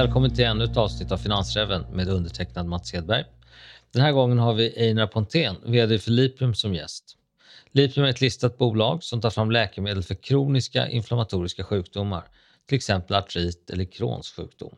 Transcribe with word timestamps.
Välkommen 0.00 0.34
till 0.34 0.44
ännu 0.44 0.64
ett 0.64 0.76
avsnitt 0.76 1.12
av 1.12 1.16
Finansräven 1.16 1.86
med 1.92 2.08
undertecknad 2.08 2.66
Mats 2.66 2.92
Hedberg. 2.92 3.24
Den 3.92 4.02
här 4.02 4.12
gången 4.12 4.38
har 4.38 4.54
vi 4.54 4.88
Einar 4.88 5.06
Pontén, 5.06 5.56
VD 5.64 5.98
för 5.98 6.10
Lipium 6.10 6.54
som 6.54 6.74
gäst. 6.74 7.16
Lipium 7.72 8.06
är 8.06 8.10
ett 8.10 8.20
listat 8.20 8.58
bolag 8.58 9.02
som 9.02 9.20
tar 9.20 9.30
fram 9.30 9.50
läkemedel 9.50 10.02
för 10.02 10.14
kroniska 10.14 10.88
inflammatoriska 10.88 11.64
sjukdomar, 11.64 12.24
till 12.68 12.76
exempel 12.76 13.16
artrit 13.16 13.70
eller 13.70 13.84
Crohns 13.84 14.32
sjukdom. 14.32 14.74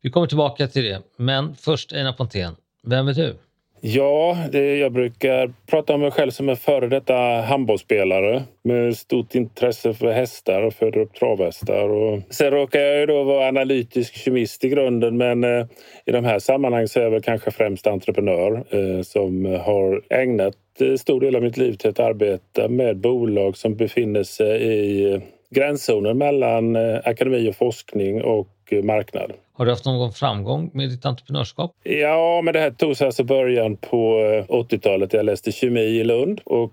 Vi 0.00 0.10
kommer 0.10 0.26
tillbaka 0.26 0.68
till 0.68 0.84
det, 0.84 1.02
men 1.16 1.54
först 1.54 1.92
Einar 1.92 2.12
Pontén. 2.12 2.56
Vem 2.82 3.08
är 3.08 3.14
du? 3.14 3.36
Ja, 3.80 4.36
det, 4.52 4.76
jag 4.76 4.92
brukar 4.92 5.52
prata 5.66 5.94
om 5.94 6.00
mig 6.00 6.10
själv 6.10 6.30
som 6.30 6.48
en 6.48 6.56
före 6.56 6.88
detta 6.88 7.14
handbollsspelare 7.40 8.42
med 8.62 8.96
stort 8.96 9.34
intresse 9.34 9.94
för 9.94 10.12
hästar 10.12 10.62
och 10.62 10.74
föder 10.74 11.00
upp 11.00 11.14
travhästar. 11.14 11.88
Och 11.88 12.20
sen 12.30 12.50
råkar 12.50 12.80
jag 12.80 13.00
ju 13.00 13.06
då 13.06 13.24
vara 13.24 13.48
analytisk 13.48 14.14
kemist 14.14 14.64
i 14.64 14.68
grunden 14.68 15.16
men 15.16 15.44
eh, 15.44 15.66
i 16.04 16.12
de 16.12 16.24
här 16.24 16.38
sammanhangen 16.38 16.88
så 16.88 17.00
är 17.00 17.04
jag 17.04 17.10
väl 17.10 17.22
kanske 17.22 17.50
främst 17.50 17.86
entreprenör 17.86 18.64
eh, 18.70 19.02
som 19.02 19.44
har 19.44 20.02
ägnat 20.10 20.56
eh, 20.80 20.94
stor 20.94 21.20
del 21.20 21.36
av 21.36 21.42
mitt 21.42 21.56
liv 21.56 21.72
till 21.72 21.90
att 21.90 22.00
arbeta 22.00 22.68
med 22.68 22.96
bolag 22.96 23.56
som 23.56 23.76
befinner 23.76 24.22
sig 24.22 24.62
i 24.62 25.12
eh, 25.12 25.20
gränszonen 25.50 26.18
mellan 26.18 26.76
eh, 26.76 27.00
akademi 27.04 27.50
och 27.50 27.56
forskning 27.56 28.22
och 28.22 28.48
marknad. 28.72 29.32
Har 29.56 29.64
du 29.64 29.70
haft 29.70 29.84
någon 29.84 30.12
framgång 30.12 30.70
med 30.74 30.88
ditt 30.88 31.06
entreprenörskap? 31.06 31.72
Ja, 31.82 32.40
men 32.44 32.54
det 32.54 32.60
här 32.60 32.70
tog 32.70 32.96
sig 32.96 33.06
alltså 33.06 33.24
början 33.24 33.76
på 33.76 34.18
80-talet. 34.48 35.14
Eh, 35.14 35.18
jag 35.18 35.26
läste 35.26 35.52
kemi 35.52 35.80
i 35.80 36.04
Lund 36.04 36.40
och 36.44 36.72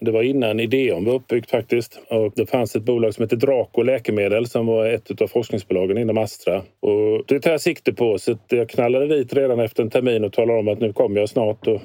det 0.00 0.10
var 0.10 0.22
innan 0.22 0.60
Ideon 0.60 1.04
var 1.04 1.14
uppbyggt 1.14 1.50
faktiskt. 1.50 2.00
Och 2.08 2.32
det 2.36 2.46
fanns 2.46 2.76
ett 2.76 2.82
bolag 2.82 3.14
som 3.14 3.22
hette 3.22 3.36
Draco 3.36 3.82
Läkemedel 3.82 4.46
som 4.46 4.66
var 4.66 4.86
ett 4.86 5.22
av 5.22 5.26
forskningsbolagen 5.26 5.98
inom 5.98 6.18
Astra. 6.18 6.56
Och 6.56 7.24
det 7.26 7.40
tar 7.40 7.50
jag 7.50 7.60
sikte 7.60 7.92
på 7.92 8.18
så 8.18 8.38
jag 8.48 8.68
knallade 8.68 9.06
dit 9.06 9.32
redan 9.32 9.60
efter 9.60 9.82
en 9.82 9.90
termin 9.90 10.24
och 10.24 10.32
talade 10.32 10.58
om 10.58 10.68
att 10.68 10.80
nu 10.80 10.92
kommer 10.92 11.20
jag 11.20 11.28
snart. 11.28 11.66
Och 11.66 11.80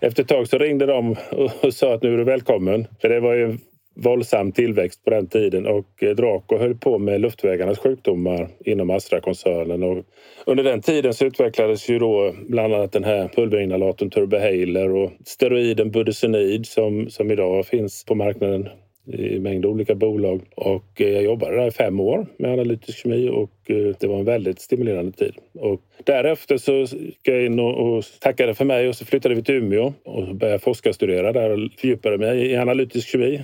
efter 0.00 0.22
ett 0.22 0.28
tag 0.28 0.48
så 0.48 0.58
ringde 0.58 0.86
de 0.86 1.16
och 1.60 1.74
sa 1.74 1.94
att 1.94 2.02
nu 2.02 2.14
är 2.14 2.18
du 2.18 2.24
välkommen. 2.24 2.86
För 3.00 3.08
det 3.08 3.20
var 3.20 3.34
ju 3.34 3.58
våldsam 3.96 4.52
tillväxt 4.52 5.04
på 5.04 5.10
den 5.10 5.26
tiden 5.26 5.66
och 5.66 6.02
eh, 6.02 6.10
Draco 6.10 6.58
höll 6.58 6.74
på 6.74 6.98
med 6.98 7.20
luftvägarnas 7.20 7.78
sjukdomar 7.78 8.48
inom 8.64 8.90
Astra-koncernen. 8.90 9.82
Och 9.82 10.04
under 10.46 10.64
den 10.64 10.82
tiden 10.82 11.14
så 11.14 11.24
utvecklades 11.24 11.88
ju 11.88 11.98
då 11.98 12.34
bland 12.48 12.74
annat 12.74 12.92
den 12.92 13.04
här 13.04 13.28
pulverinhalatorn 13.28 14.10
Turbohaler 14.10 14.94
och 14.94 15.12
steroiden 15.24 15.90
Budesonid 15.90 16.66
som, 16.66 17.10
som 17.10 17.30
idag 17.30 17.66
finns 17.66 18.04
på 18.04 18.14
marknaden 18.14 18.68
i 19.12 19.40
mängd 19.40 19.66
olika 19.66 19.94
bolag. 19.94 20.40
Och 20.54 21.00
eh, 21.00 21.08
jag 21.08 21.22
jobbade 21.22 21.56
där 21.56 21.66
i 21.66 21.70
fem 21.70 22.00
år 22.00 22.26
med 22.36 22.52
analytisk 22.52 22.98
kemi 22.98 23.28
och 23.28 23.70
eh, 23.70 23.94
det 24.00 24.06
var 24.06 24.18
en 24.18 24.24
väldigt 24.24 24.60
stimulerande 24.60 25.12
tid. 25.12 25.34
Och 25.54 25.80
därefter 26.04 26.56
så 26.56 26.72
gick 26.72 27.20
jag 27.22 27.46
in 27.46 27.60
och, 27.60 28.04
tackade 28.20 28.54
för 28.54 28.64
mig 28.64 28.88
och 28.88 28.96
så 28.96 29.04
flyttade 29.04 29.34
vi 29.34 29.42
till 29.42 29.54
Umeå 29.54 29.92
och 30.04 30.34
började 30.34 30.58
forskarstudera 30.58 31.32
där 31.32 31.50
och 31.50 31.58
fördjupade 31.78 32.18
mig 32.18 32.46
i 32.46 32.56
analytisk 32.56 33.08
kemi. 33.08 33.42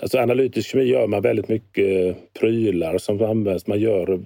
Alltså 0.00 0.18
analytisk 0.18 0.70
kemi 0.70 0.84
gör 0.84 1.06
man 1.06 1.22
väldigt 1.22 1.48
mycket 1.48 2.16
prylar 2.40 2.98
som 2.98 3.22
används. 3.22 3.66
Man 3.66 3.80
gör 3.80 4.20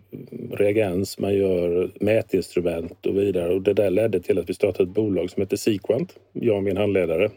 reagens, 0.52 1.18
man 1.18 1.34
gör 1.34 1.90
mätinstrument 2.00 3.06
och 3.06 3.16
vidare. 3.16 3.54
Och 3.54 3.62
det 3.62 3.72
där 3.72 3.90
ledde 3.90 4.20
till 4.20 4.38
att 4.38 4.50
vi 4.50 4.54
startade 4.54 4.88
ett 4.88 4.94
bolag 4.94 5.30
som 5.30 5.40
heter 5.40 5.56
Sequant, 5.56 6.14
jag 6.32 6.56
och 6.56 6.62
min 6.62 6.76
handledare. 6.76 7.30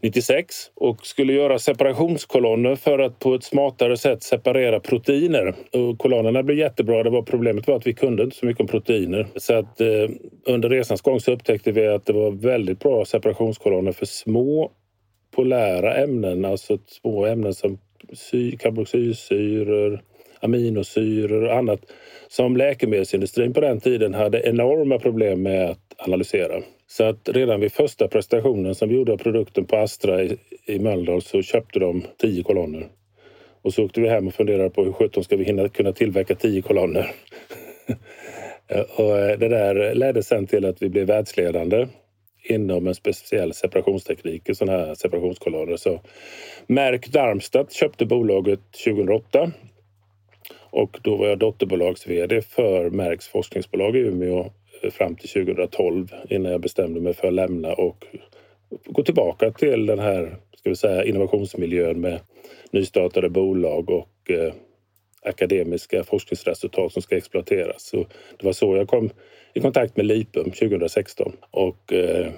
96 0.00 0.70
och 0.74 1.06
skulle 1.06 1.32
göra 1.32 1.58
separationskolonner 1.58 2.76
för 2.76 2.98
att 2.98 3.18
på 3.18 3.34
ett 3.34 3.44
smartare 3.44 3.96
sätt 3.96 4.22
separera 4.22 4.80
proteiner. 4.80 5.54
Och 5.72 5.98
kolonnerna 5.98 6.42
blev 6.42 6.58
jättebra. 6.58 7.02
Det 7.02 7.10
var 7.10 7.22
problemet 7.22 7.66
var 7.66 7.76
att 7.76 7.86
vi 7.86 7.94
kunde 7.94 8.22
inte 8.22 8.36
så 8.36 8.46
mycket 8.46 8.60
om 8.60 8.66
proteiner. 8.66 9.26
Så 9.36 9.54
att 9.54 9.80
eh, 9.80 10.08
under 10.46 10.68
resans 10.68 11.00
gång 11.00 11.20
så 11.20 11.32
upptäckte 11.32 11.72
vi 11.72 11.86
att 11.86 12.06
det 12.06 12.12
var 12.12 12.30
väldigt 12.30 12.80
bra 12.80 13.04
separationskolonner 13.04 13.92
för 13.92 14.06
små 14.06 14.70
polära 15.38 15.94
ämnen, 15.94 16.44
alltså 16.44 16.78
små 16.86 17.26
ämnen 17.26 17.54
som 17.54 17.78
karboxylsyror, 18.58 20.00
aminosyror 20.40 21.44
och 21.44 21.56
annat 21.56 21.80
som 22.28 22.56
läkemedelsindustrin 22.56 23.52
på 23.52 23.60
den 23.60 23.80
tiden 23.80 24.14
hade 24.14 24.48
enorma 24.48 24.98
problem 24.98 25.42
med 25.42 25.70
att 25.70 25.94
analysera. 25.98 26.62
Så 26.86 27.04
att 27.04 27.28
redan 27.28 27.60
vid 27.60 27.72
första 27.72 28.08
presentationen 28.08 28.74
som 28.74 28.88
vi 28.88 28.94
gjorde 28.94 29.12
av 29.12 29.16
produkten 29.16 29.64
på 29.64 29.76
Astra 29.76 30.22
i, 30.22 30.36
i 30.66 30.78
Mölndal 30.78 31.22
så 31.22 31.42
köpte 31.42 31.78
de 31.78 32.02
tio 32.16 32.42
kolonner. 32.42 32.86
Och 33.62 33.74
så 33.74 33.84
åkte 33.84 34.00
vi 34.00 34.08
hem 34.08 34.28
och 34.28 34.34
funderade 34.34 34.70
på 34.70 34.84
hur 34.84 34.92
sjutton 34.92 35.24
ska 35.24 35.36
vi 35.36 35.44
hinna 35.44 35.68
kunna 35.68 35.92
tillverka 35.92 36.34
tio 36.34 36.62
kolonner? 36.62 37.10
och 38.96 39.18
eh, 39.18 39.38
det 39.38 39.48
där 39.48 39.94
ledde 39.94 40.22
sen 40.22 40.46
till 40.46 40.64
att 40.64 40.82
vi 40.82 40.88
blev 40.88 41.06
världsledande 41.06 41.86
inom 42.50 42.86
en 42.86 42.94
speciell 42.94 43.54
separationsteknik, 43.54 44.48
i 44.48 44.54
sådana 44.54 44.78
här 44.78 44.94
separationskolonner. 44.94 45.76
Så 45.76 46.00
Merck 46.66 47.08
Darmstadt 47.08 47.72
köpte 47.72 48.06
bolaget 48.06 48.60
2008 48.84 49.52
och 50.70 50.98
då 51.02 51.16
var 51.16 51.28
jag 51.28 51.38
dotterbolags-vd 51.38 52.42
för 52.42 52.90
Mercks 52.90 53.28
forskningsbolag 53.28 53.96
i 53.96 53.98
Umeå 53.98 54.50
eh, 54.82 54.90
fram 54.90 55.16
till 55.16 55.28
2012 55.28 56.14
innan 56.28 56.52
jag 56.52 56.60
bestämde 56.60 57.00
mig 57.00 57.14
för 57.14 57.28
att 57.28 57.34
lämna 57.34 57.72
och 57.72 58.04
gå 58.86 59.02
tillbaka 59.02 59.50
till 59.50 59.86
den 59.86 59.98
här 59.98 60.36
ska 60.56 60.70
vi 60.70 60.76
säga, 60.76 61.04
innovationsmiljön 61.04 62.00
med 62.00 62.20
nystartade 62.70 63.30
bolag 63.30 63.90
och 63.90 64.30
eh, 64.30 64.52
akademiska 65.22 66.04
forskningsresultat 66.04 66.92
som 66.92 67.02
ska 67.02 67.16
exploateras. 67.16 67.82
Så 67.82 67.96
det 68.38 68.46
var 68.46 68.52
så 68.52 68.76
jag 68.76 68.88
kom 68.88 69.10
i 69.54 69.60
kontakt 69.60 69.96
med 69.96 70.06
Lipum 70.06 70.50
2016 70.50 71.32
och 71.50 71.92
eh, 71.92 72.32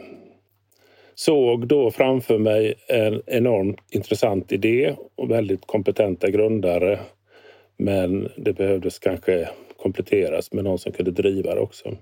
såg 1.14 1.66
då 1.66 1.90
framför 1.90 2.38
mig 2.38 2.74
en 2.88 3.22
enormt 3.26 3.80
intressant 3.90 4.52
idé 4.52 4.94
och 5.14 5.30
väldigt 5.30 5.66
kompetenta 5.66 6.30
grundare. 6.30 7.00
Men 7.76 8.28
det 8.36 8.52
behövdes 8.52 8.98
kanske 8.98 9.48
kompletteras 9.76 10.52
med 10.52 10.64
någon 10.64 10.78
som 10.78 10.92
kunde 10.92 11.10
driva 11.10 11.54
det 11.54 11.60
också. 11.60 11.96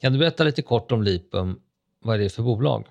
Kan 0.00 0.12
du 0.12 0.18
berätta 0.18 0.44
lite 0.44 0.62
kort 0.62 0.92
om 0.92 1.02
Lipum? 1.02 1.60
Vad 2.04 2.14
är 2.14 2.18
det 2.18 2.34
för 2.34 2.42
bolag? 2.42 2.84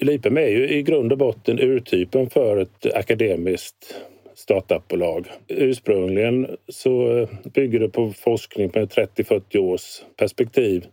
Lipum 0.00 0.36
är 0.36 0.48
ju 0.48 0.68
i 0.68 0.82
grund 0.82 1.12
och 1.12 1.18
botten 1.18 1.58
urtypen 1.60 2.30
för 2.30 2.56
ett 2.56 2.86
akademiskt 2.94 3.94
startupbolag. 4.36 5.26
Ursprungligen 5.48 6.56
så 6.68 7.18
eh, 7.18 7.28
bygger 7.54 7.80
det 7.80 7.88
på 7.88 8.12
forskning 8.12 8.70
med 8.74 8.88
30-40 8.88 9.58
års 9.58 10.02
perspektiv. 10.16 10.86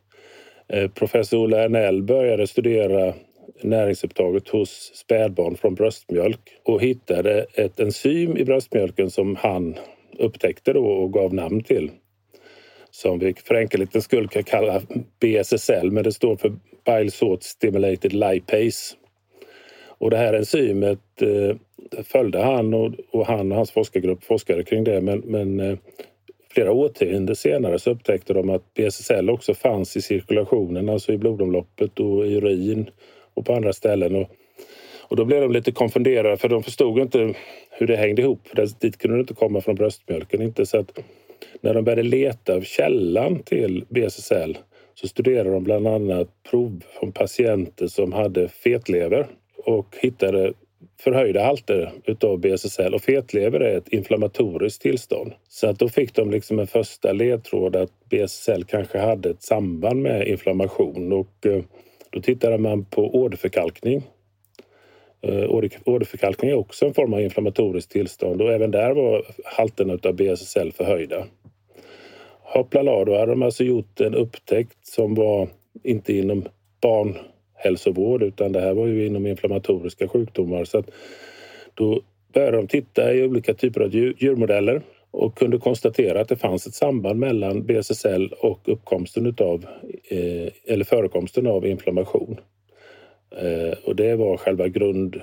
Eh, 0.68 0.92
professor 0.92 1.40
Ola 1.40 1.64
Ernell 1.64 2.04
började 2.04 2.48
studera 2.48 3.14
näringsupptaget 3.62 4.50
hos 4.50 4.92
spädbarn 4.96 5.58
från 5.58 5.76
bröstmjölk 5.76 6.40
och 6.64 6.82
hittade 6.82 7.46
ett 7.54 7.80
enzym 7.80 8.38
i 8.38 8.46
bröstmjölken 8.46 9.10
som 9.10 9.36
han 9.36 9.76
upptäckte 10.20 10.74
då 10.74 10.86
och 10.86 11.14
gav 11.14 11.34
namn 11.34 11.64
till. 11.64 11.92
Som 12.92 13.20
vi 13.20 13.34
för 13.34 13.56
enkelhetens 13.56 14.06
skull 14.06 14.28
kan 14.28 14.44
kalla 14.44 14.82
BSSL, 15.20 15.92
men 15.92 16.04
det 16.04 16.12
står 16.12 16.36
för 16.36 16.56
Bile 16.86 17.12
Salt 17.12 17.44
Stimulated 17.44 18.14
Lipase. 18.14 18.96
Och 19.98 20.10
det 20.10 20.18
här 20.18 20.34
enzymet 20.34 21.22
eh, 21.22 21.56
följde 22.04 22.40
han 22.40 22.74
och, 22.74 22.94
och, 23.12 23.28
han 23.28 23.52
och 23.52 23.58
hans 23.58 23.72
forskargrupp 23.72 24.24
forskade 24.24 24.64
kring 24.64 24.84
det. 24.84 25.02
Men, 25.02 25.20
men 25.20 25.60
eh, 25.60 25.78
flera 26.50 26.72
årtionden 26.72 27.36
senare 27.36 27.80
så 27.80 27.92
upptäckte 27.92 28.34
de 28.34 28.50
att 28.50 28.74
BSSL 28.74 29.30
också 29.30 29.54
fanns 29.54 29.98
i 29.98 30.02
cirkulationen, 30.02 30.90
alltså 30.90 31.14
i 31.14 31.18
blodomloppet 31.18 32.00
och 32.00 32.28
i 32.28 32.36
urin 32.36 32.90
och 33.34 33.46
på 33.46 33.54
andra 33.54 33.74
ställen. 33.74 34.16
Och, 34.16 34.30
och 35.02 35.16
då 35.16 35.26
blev 35.26 35.42
de 35.42 35.52
lite 35.52 35.72
konfunderade 35.72 36.38
för 36.38 36.50
de 36.50 36.64
förstod 36.64 37.00
inte 37.00 37.34
hur 37.70 37.88
det 37.88 37.96
hängde 37.96 38.22
ihop. 38.22 38.40
Dit 38.80 38.98
kunde 38.98 39.18
det 39.18 39.22
inte 39.22 39.34
komma 39.34 39.62
från 39.62 39.76
bröstmjölken. 39.76 40.42
Inte 40.42 40.66
så 40.66 40.78
att 40.78 41.00
när 41.62 41.74
de 41.74 41.84
började 41.84 42.04
leta 42.04 42.62
källan 42.62 43.44
till 43.44 43.86
BSSL 43.90 44.58
så 44.96 45.08
studerade 45.08 45.50
de 45.52 45.64
bland 45.64 45.88
annat 45.88 46.30
prov 46.50 46.84
från 47.00 47.12
patienter 47.12 47.88
som 47.88 48.14
hade 48.14 48.48
fetlever 48.48 49.28
och 49.66 49.96
hittade 50.02 50.54
förhöjda 51.04 51.44
halter 51.44 51.92
utav 52.06 52.40
BSSL 52.40 52.94
och 52.94 53.02
fetlever 53.02 53.60
är 53.60 53.78
ett 53.78 53.88
inflammatoriskt 53.88 54.82
tillstånd. 54.82 55.34
Så 55.48 55.68
att 55.68 55.80
då 55.80 55.90
fick 55.90 56.16
de 56.16 56.32
liksom 56.32 56.60
en 56.60 56.68
första 56.68 57.12
ledtråd 57.12 57.76
att 57.76 57.92
BSSL 58.10 58.64
kanske 58.64 59.00
hade 59.00 59.30
ett 59.30 59.44
samband 59.44 60.02
med 60.02 60.28
inflammation 60.28 61.14
och 61.14 61.46
eh, 61.46 61.64
då 62.10 62.22
tittade 62.22 62.58
man 62.58 62.86
på 62.86 63.16
åderförkalkning. 63.16 64.04
Eh, 65.22 65.50
åderförkalkning 65.86 66.52
är 66.52 66.56
också 66.56 66.86
en 66.86 66.94
form 66.94 67.14
av 67.14 67.22
inflammatoriskt 67.22 67.92
tillstånd 67.92 68.42
och 68.42 68.52
även 68.52 68.72
där 68.72 68.92
var 68.92 69.26
halterna 69.44 69.98
av 70.04 70.14
BSSL 70.14 70.72
förhöjda. 70.72 71.26
Hoppla 72.42 72.84
då 72.84 73.20
hade 73.20 73.32
de 73.32 73.44
alltså 73.44 73.64
gjort 73.64 74.02
en 74.02 74.16
upptäckt 74.16 74.88
som 74.88 75.16
var 75.16 75.48
inte 75.84 76.14
inom 76.14 76.46
barn 76.82 77.18
hälsovård 77.64 78.24
utan 78.24 78.52
det 78.52 78.62
här 78.62 78.74
var 78.74 78.88
ju 78.88 79.06
inom 79.06 79.28
inflammatoriska 79.28 80.08
sjukdomar. 80.08 80.66
Så 80.66 80.78
att 80.78 80.90
då 81.74 82.02
började 82.34 82.58
de 82.58 82.68
titta 82.68 83.14
i 83.14 83.24
olika 83.24 83.54
typer 83.54 83.82
av 83.82 83.96
djurmodeller 83.96 84.82
och 85.12 85.38
kunde 85.38 85.58
konstatera 85.58 86.22
att 86.22 86.30
det 86.30 86.36
fanns 86.36 86.68
ett 86.68 86.74
samband 86.74 87.20
mellan 87.20 87.66
BSSL 87.66 88.34
och 88.40 88.60
uppkomsten 88.66 89.26
utav, 89.26 89.66
eh, 90.10 90.74
eller 90.74 90.84
förekomsten 90.84 91.48
av 91.48 91.66
inflammation. 91.66 92.38
Eh, 93.38 93.78
och 93.86 93.96
det 93.96 94.16
var 94.16 94.38
själva 94.38 94.68
grund, 94.68 95.22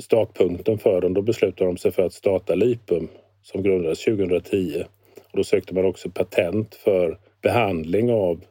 startpunkten 0.00 0.78
för 0.78 1.00
dem. 1.00 1.14
Då 1.14 1.22
beslutade 1.22 1.70
de 1.70 1.76
sig 1.76 1.92
för 1.92 2.02
att 2.02 2.12
starta 2.12 2.54
Lipum 2.54 3.08
som 3.42 3.62
grundades 3.62 4.04
2010. 4.04 4.84
Och 5.30 5.36
då 5.36 5.44
sökte 5.44 5.74
man 5.74 5.84
också 5.84 6.10
patent 6.10 6.74
för 6.74 7.18
behandling 7.42 8.12
av 8.12 8.44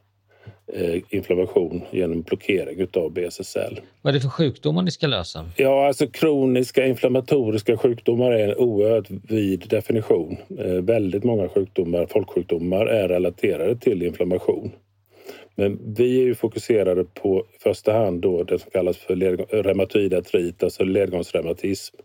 inflammation 1.09 1.81
genom 1.91 2.21
blockering 2.21 2.79
utav 2.79 3.11
BSSL. 3.13 3.79
Vad 4.01 4.11
är 4.11 4.15
det 4.15 4.21
för 4.21 4.29
sjukdomar 4.29 4.81
ni 4.81 4.91
ska 4.91 5.07
lösa? 5.07 5.45
Ja, 5.55 5.87
alltså 5.87 6.07
kroniska 6.07 6.85
inflammatoriska 6.85 7.77
sjukdomar 7.77 8.31
är 8.31 8.49
en 8.49 8.55
oerhört 8.55 9.07
vid 9.09 9.65
definition. 9.69 10.37
Eh, 10.59 10.65
väldigt 10.65 11.23
många 11.23 11.49
sjukdomar, 11.49 12.05
folksjukdomar 12.05 12.85
är 12.85 13.07
relaterade 13.07 13.75
till 13.75 14.03
inflammation. 14.03 14.71
Men 15.55 15.93
vi 15.95 16.21
är 16.21 16.23
ju 16.23 16.35
fokuserade 16.35 17.03
på 17.03 17.45
i 17.55 17.59
första 17.59 17.93
hand 17.93 18.21
då 18.21 18.43
det 18.43 18.59
som 18.59 18.71
kallas 18.71 18.97
för 18.97 19.15
reumatoid 19.63 20.13
artrit, 20.13 20.63
alltså 20.63 20.83
ledgångsreumatism. 20.83 21.95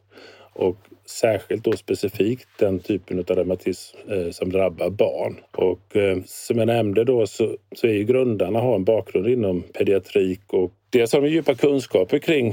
Och 0.54 0.76
särskilt 1.06 1.64
då 1.64 1.72
specifikt 1.72 2.48
den 2.58 2.78
typen 2.78 3.18
av 3.18 3.36
reumatism 3.36 3.96
eh, 4.10 4.30
som 4.30 4.50
drabbar 4.52 4.90
barn. 4.90 5.36
Och 5.52 5.96
eh, 5.96 6.18
som 6.26 6.58
jag 6.58 6.66
nämnde 6.66 7.04
då 7.04 7.26
så, 7.26 7.56
så 7.76 7.86
är 7.86 7.92
ju 7.92 8.04
grundarna 8.04 8.60
har 8.60 8.74
en 8.74 8.84
bakgrund 8.84 9.28
inom 9.28 9.62
pediatrik 9.62 10.40
och 10.46 10.72
dels 10.90 11.12
har 11.12 11.20
de 11.20 11.28
djupa 11.28 11.54
kunskaper 11.54 12.18
kring 12.18 12.48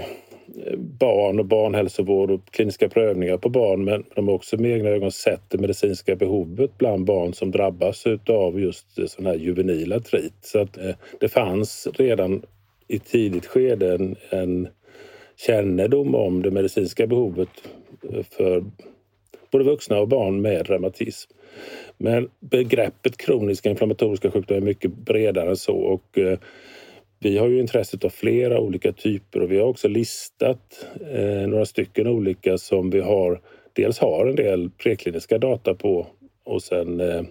eh, 0.66 0.78
barn 0.78 1.40
och 1.40 1.46
barnhälsovård 1.46 2.32
och 2.32 2.52
kliniska 2.52 2.90
prövningar 2.90 3.38
på 3.38 3.50
barn 3.50 3.84
men 3.84 4.04
de 4.16 4.28
har 4.28 4.36
också 4.36 4.58
med 4.58 4.72
egna 4.72 4.90
ögon 4.90 5.12
sett 5.12 5.50
det 5.50 5.58
medicinska 5.58 6.16
behovet 6.16 6.78
bland 6.78 7.06
barn 7.06 7.34
som 7.34 7.52
drabbas 7.52 8.04
av 8.30 8.60
just 8.60 9.10
sån 9.10 9.26
här 9.26 9.36
juvenil 9.36 9.94
artrit. 9.94 10.34
Så 10.42 10.60
att 10.60 10.78
det 11.20 11.30
fanns 11.30 11.88
redan 11.94 12.42
i 12.88 13.00
tidigt 13.00 13.46
skede 13.46 13.94
en, 13.94 14.16
en 14.30 14.68
kännedom 15.46 16.16
om 16.16 16.42
det 16.42 16.52
medicinska 16.52 17.08
behovet 17.08 17.50
för 18.30 18.64
både 19.52 19.64
vuxna 19.64 20.00
och 20.00 20.08
barn 20.08 20.42
med 20.42 20.68
reumatism. 20.68 21.32
Men 21.98 22.30
begreppet 22.40 23.18
kroniska 23.18 23.70
inflammatoriska 23.70 24.32
sjukdomar 24.32 24.62
är 24.62 24.66
mycket 24.66 24.92
bredare 24.92 25.50
än 25.50 25.58
så 25.58 25.76
och 25.76 26.18
eh, 26.18 26.40
vi 27.20 27.38
har 27.38 27.48
ju 27.48 27.60
intresset 27.60 28.06
av 28.06 28.10
flera 28.10 28.60
olika 28.60 28.92
typer 28.92 29.42
och 29.42 29.52
vi 29.52 29.60
har 29.60 29.68
också 29.68 29.88
listat 29.88 30.86
eh, 31.12 31.48
några 31.48 31.66
stycken 31.66 32.08
olika 32.08 32.58
som 32.58 32.90
vi 32.90 33.00
har 33.00 33.42
dels 33.74 34.00
har 34.00 34.26
en 34.26 34.36
del 34.36 34.70
prekliniska 34.70 35.38
data 35.38 35.74
på 35.74 36.08
och 36.44 36.64
sen 36.64 37.00
eh, 37.00 37.22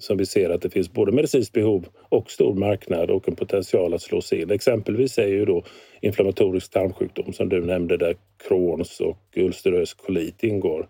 som 0.00 0.16
vi 0.16 0.26
ser 0.26 0.50
att 0.50 0.62
det 0.62 0.70
finns 0.70 0.92
både 0.92 1.12
medicinskt 1.12 1.52
behov 1.52 1.86
och 2.08 2.30
stor 2.30 2.54
marknad 2.54 3.10
och 3.10 3.28
en 3.28 3.36
potential 3.36 3.94
att 3.94 4.02
slå 4.02 4.20
sig 4.20 4.42
in. 4.42 4.50
Exempelvis 4.50 5.18
är 5.18 5.26
ju 5.26 5.44
då 5.44 5.64
inflammatorisk 6.00 6.70
tarmsjukdom 6.70 7.32
som 7.32 7.48
du 7.48 7.60
nämnde 7.60 7.96
där 7.96 8.16
Crohns 8.48 9.00
och 9.00 9.18
ulcerös 9.36 9.94
kolit 9.94 10.44
ingår. 10.44 10.88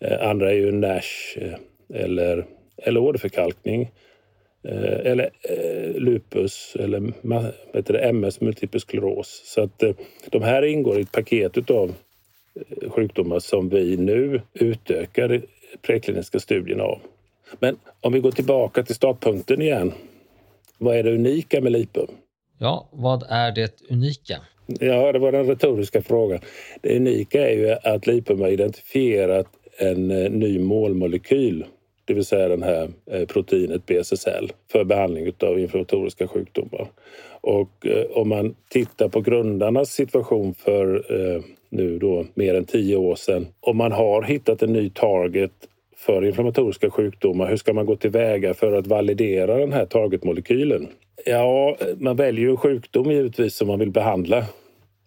Eh, 0.00 0.28
andra 0.28 0.50
är 0.50 0.54
ju 0.54 0.72
NASH 0.72 1.38
eh, 1.38 2.02
eller, 2.02 2.46
eller 2.76 3.00
åderförkalkning 3.00 3.90
eh, 4.64 5.06
eller 5.06 5.30
lupus 5.98 6.76
eller 6.80 7.12
heter 7.76 7.92
det, 7.92 7.98
MS, 7.98 8.40
multipel 8.40 8.80
skleros. 8.80 9.42
Så 9.44 9.62
att 9.62 9.82
de 10.30 10.42
här 10.42 10.62
ingår 10.62 10.98
i 10.98 11.02
ett 11.02 11.12
paket 11.12 11.70
av 11.70 11.94
sjukdomar 12.88 13.38
som 13.38 13.68
vi 13.68 13.96
nu 13.96 14.40
utökar 14.54 15.42
prekliniska 15.82 16.38
studierna 16.38 16.82
av. 16.82 17.00
Men 17.58 17.76
om 18.00 18.12
vi 18.12 18.20
går 18.20 18.30
tillbaka 18.30 18.82
till 18.82 18.94
startpunkten 18.94 19.62
igen. 19.62 19.92
Vad 20.78 20.96
är 20.96 21.02
det 21.02 21.14
unika 21.14 21.60
med 21.60 21.72
lipum? 21.72 22.06
Ja, 22.58 22.88
vad 22.92 23.24
är 23.28 23.52
det 23.52 23.82
unika? 23.90 24.36
Ja, 24.66 25.12
det 25.12 25.18
var 25.18 25.32
den 25.32 25.46
retoriska 25.46 26.02
frågan. 26.02 26.40
Det 26.80 26.96
unika 26.96 27.50
är 27.50 27.56
ju 27.56 27.70
att 27.70 28.06
lipum 28.06 28.40
har 28.40 28.48
identifierat 28.48 29.46
en 29.78 30.10
eh, 30.10 30.30
ny 30.30 30.58
målmolekyl, 30.58 31.64
det 32.04 32.14
vill 32.14 32.24
säga 32.24 32.56
det 32.56 32.64
här 32.64 32.90
eh, 33.10 33.26
proteinet 33.26 33.86
BSSL, 33.86 34.52
för 34.72 34.84
behandling 34.84 35.32
av 35.42 35.58
inflammatoriska 35.58 36.28
sjukdomar. 36.28 36.90
Och 37.40 37.86
eh, 37.86 38.04
om 38.10 38.28
man 38.28 38.54
tittar 38.68 39.08
på 39.08 39.20
grundarnas 39.20 39.90
situation 39.90 40.54
för 40.54 41.04
nu 41.68 41.98
då 41.98 42.26
mer 42.34 42.54
än 42.54 42.64
tio 42.64 42.96
år 42.96 43.16
sedan. 43.16 43.46
Om 43.60 43.76
man 43.76 43.92
har 43.92 44.22
hittat 44.22 44.62
en 44.62 44.72
ny 44.72 44.90
target 44.90 45.52
för 46.00 46.24
inflammatoriska 46.24 46.90
sjukdomar. 46.90 47.48
Hur 47.48 47.56
ska 47.56 47.72
man 47.72 47.86
gå 47.86 47.96
tillväga 47.96 48.54
för 48.54 48.72
att 48.72 48.86
validera 48.86 49.58
den 49.58 49.72
här 49.72 49.86
targetmolekylen? 49.86 50.88
Ja, 51.26 51.76
man 51.98 52.16
väljer 52.16 52.44
ju 52.44 52.50
en 52.50 52.56
sjukdom 52.56 53.10
givetvis 53.10 53.54
som 53.54 53.68
man 53.68 53.78
vill 53.78 53.90
behandla. 53.90 54.44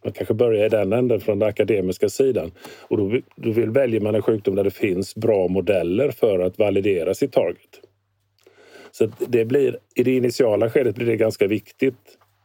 Man 0.03 0.13
kanske 0.13 0.33
börjar 0.33 0.65
i 0.65 0.69
den 0.69 0.93
änden 0.93 1.19
från 1.19 1.39
den 1.39 1.49
akademiska 1.49 2.09
sidan. 2.09 2.51
Och 2.87 2.97
då, 2.97 3.19
då 3.35 3.51
vill, 3.51 3.69
väljer 3.69 4.01
man 4.01 4.15
en 4.15 4.21
sjukdom 4.21 4.55
där 4.55 4.63
det 4.63 4.71
finns 4.71 5.15
bra 5.15 5.47
modeller 5.47 6.11
för 6.11 6.39
att 6.39 6.59
validera 6.59 7.13
sitt 7.13 7.31
target. 7.31 7.81
Så 8.91 9.11
det 9.27 9.45
blir, 9.45 9.77
i 9.95 10.03
det 10.03 10.15
initiala 10.15 10.69
skedet 10.69 10.95
blir 10.95 11.07
det 11.07 11.15
ganska 11.15 11.47
viktigt. 11.47 11.95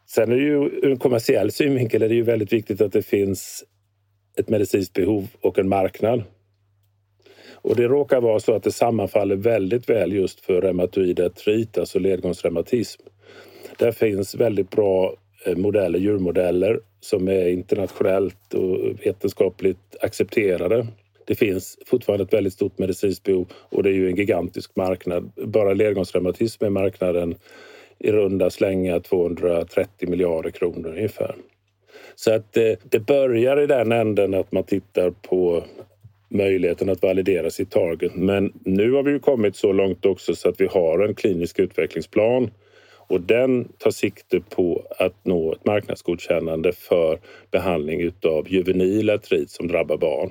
Sen 0.06 0.32
är 0.32 0.36
det 0.36 0.42
ju 0.42 0.54
ur 0.54 0.90
en 0.90 0.98
kommersiell 0.98 1.52
synvinkel 1.52 2.02
är 2.02 2.08
det 2.08 2.14
ju 2.14 2.22
väldigt 2.22 2.52
viktigt 2.52 2.80
att 2.80 2.92
det 2.92 3.02
finns 3.02 3.64
ett 4.38 4.48
medicinskt 4.48 4.94
behov 4.94 5.28
och 5.40 5.58
en 5.58 5.68
marknad. 5.68 6.22
Och 7.62 7.76
det 7.76 7.88
råkar 7.88 8.20
vara 8.20 8.40
så 8.40 8.54
att 8.54 8.62
det 8.62 8.72
sammanfaller 8.72 9.36
väldigt 9.36 9.90
väl 9.90 10.12
just 10.12 10.40
för 10.40 10.60
reumatoid 10.60 11.20
artrit, 11.20 11.78
alltså 11.78 11.98
ledgångsreumatism. 11.98 13.02
Där 13.78 13.92
finns 13.92 14.34
väldigt 14.34 14.70
bra 14.70 15.14
eh, 15.46 15.56
modeller, 15.56 15.98
djurmodeller 15.98 16.80
som 17.00 17.28
är 17.28 17.48
internationellt 17.48 18.54
och 18.54 19.06
vetenskapligt 19.06 19.96
accepterade. 20.00 20.86
Det 21.24 21.34
finns 21.34 21.78
fortfarande 21.86 22.24
ett 22.24 22.32
väldigt 22.32 22.52
stort 22.52 22.78
medicinskt 22.78 23.24
behov 23.24 23.46
och 23.52 23.82
det 23.82 23.90
är 23.90 23.94
ju 23.94 24.08
en 24.08 24.16
gigantisk 24.16 24.76
marknad. 24.76 25.32
Bara 25.36 25.74
ledgångsreumatism 25.74 26.64
är 26.64 26.70
marknaden 26.70 27.34
i 27.98 28.12
runda 28.12 28.50
slängar 28.50 29.00
230 29.00 30.08
miljarder 30.08 30.50
kronor 30.50 30.88
ungefär. 30.88 31.34
Så 32.14 32.34
att 32.34 32.52
det, 32.52 32.80
det 32.90 33.00
börjar 33.00 33.60
i 33.60 33.66
den 33.66 33.92
änden 33.92 34.34
att 34.34 34.52
man 34.52 34.64
tittar 34.64 35.10
på 35.10 35.64
möjligheten 36.28 36.88
att 36.88 37.02
validera 37.02 37.50
sitt 37.50 37.70
target. 37.70 38.14
Men 38.14 38.52
nu 38.64 38.92
har 38.92 39.02
vi 39.02 39.10
ju 39.10 39.18
kommit 39.18 39.56
så 39.56 39.72
långt 39.72 40.06
också 40.06 40.34
så 40.34 40.48
att 40.48 40.60
vi 40.60 40.66
har 40.66 40.98
en 40.98 41.14
klinisk 41.14 41.58
utvecklingsplan 41.58 42.50
och 43.08 43.20
den 43.20 43.68
tar 43.78 43.90
sikte 43.90 44.40
på 44.40 44.86
att 44.98 45.24
nå 45.24 45.52
ett 45.52 45.64
marknadsgodkännande 45.64 46.72
för 46.72 47.18
behandling 47.50 48.00
utav 48.00 48.48
juvenil 48.48 49.10
artrit 49.10 49.50
som 49.50 49.68
drabbar 49.68 49.96
barn. 49.96 50.30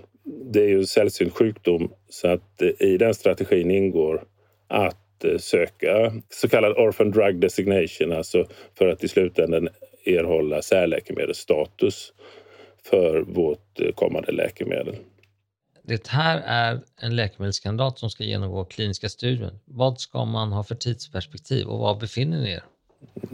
Det 0.51 0.60
är 0.60 0.68
ju 0.68 0.77
en 0.77 0.88
sällsynt 0.88 1.34
sjukdom 1.34 1.89
så 2.10 2.27
att 2.27 2.62
eh, 2.62 2.70
i 2.88 2.98
den 2.98 3.13
strategin 3.13 3.72
ingår 3.72 4.24
att 4.68 5.24
eh, 5.24 5.38
söka 5.38 6.13
så 6.30 6.50
kallad 6.50 6.77
orphan 6.77 7.12
drug 7.12 7.39
designation, 7.39 8.12
alltså 8.12 8.46
för 8.77 8.88
att 8.88 9.04
i 9.04 9.08
slutändan 9.08 9.70
erhålla 10.06 10.62
särläkemedelsstatus 10.62 12.13
för 12.84 13.22
vårt 13.22 13.80
eh, 13.80 13.92
kommande 13.92 14.32
läkemedel. 14.32 14.96
Det 15.88 16.08
här 16.08 16.41
är 16.46 16.79
en 17.01 17.15
läkemedelskandidat 17.15 18.00
som 18.00 18.10
ska 18.10 18.24
genomgå 18.24 18.65
kliniska 18.65 19.10
studier. 19.10 19.51
Vad 19.65 20.00
ska 20.00 20.25
man 20.25 20.51
ha 20.51 20.63
för 20.63 20.75
tidsperspektiv 20.75 21.67
och 21.67 21.79
var 21.79 22.00
befinner 22.00 22.41
ni 22.41 22.51
er? 22.51 22.63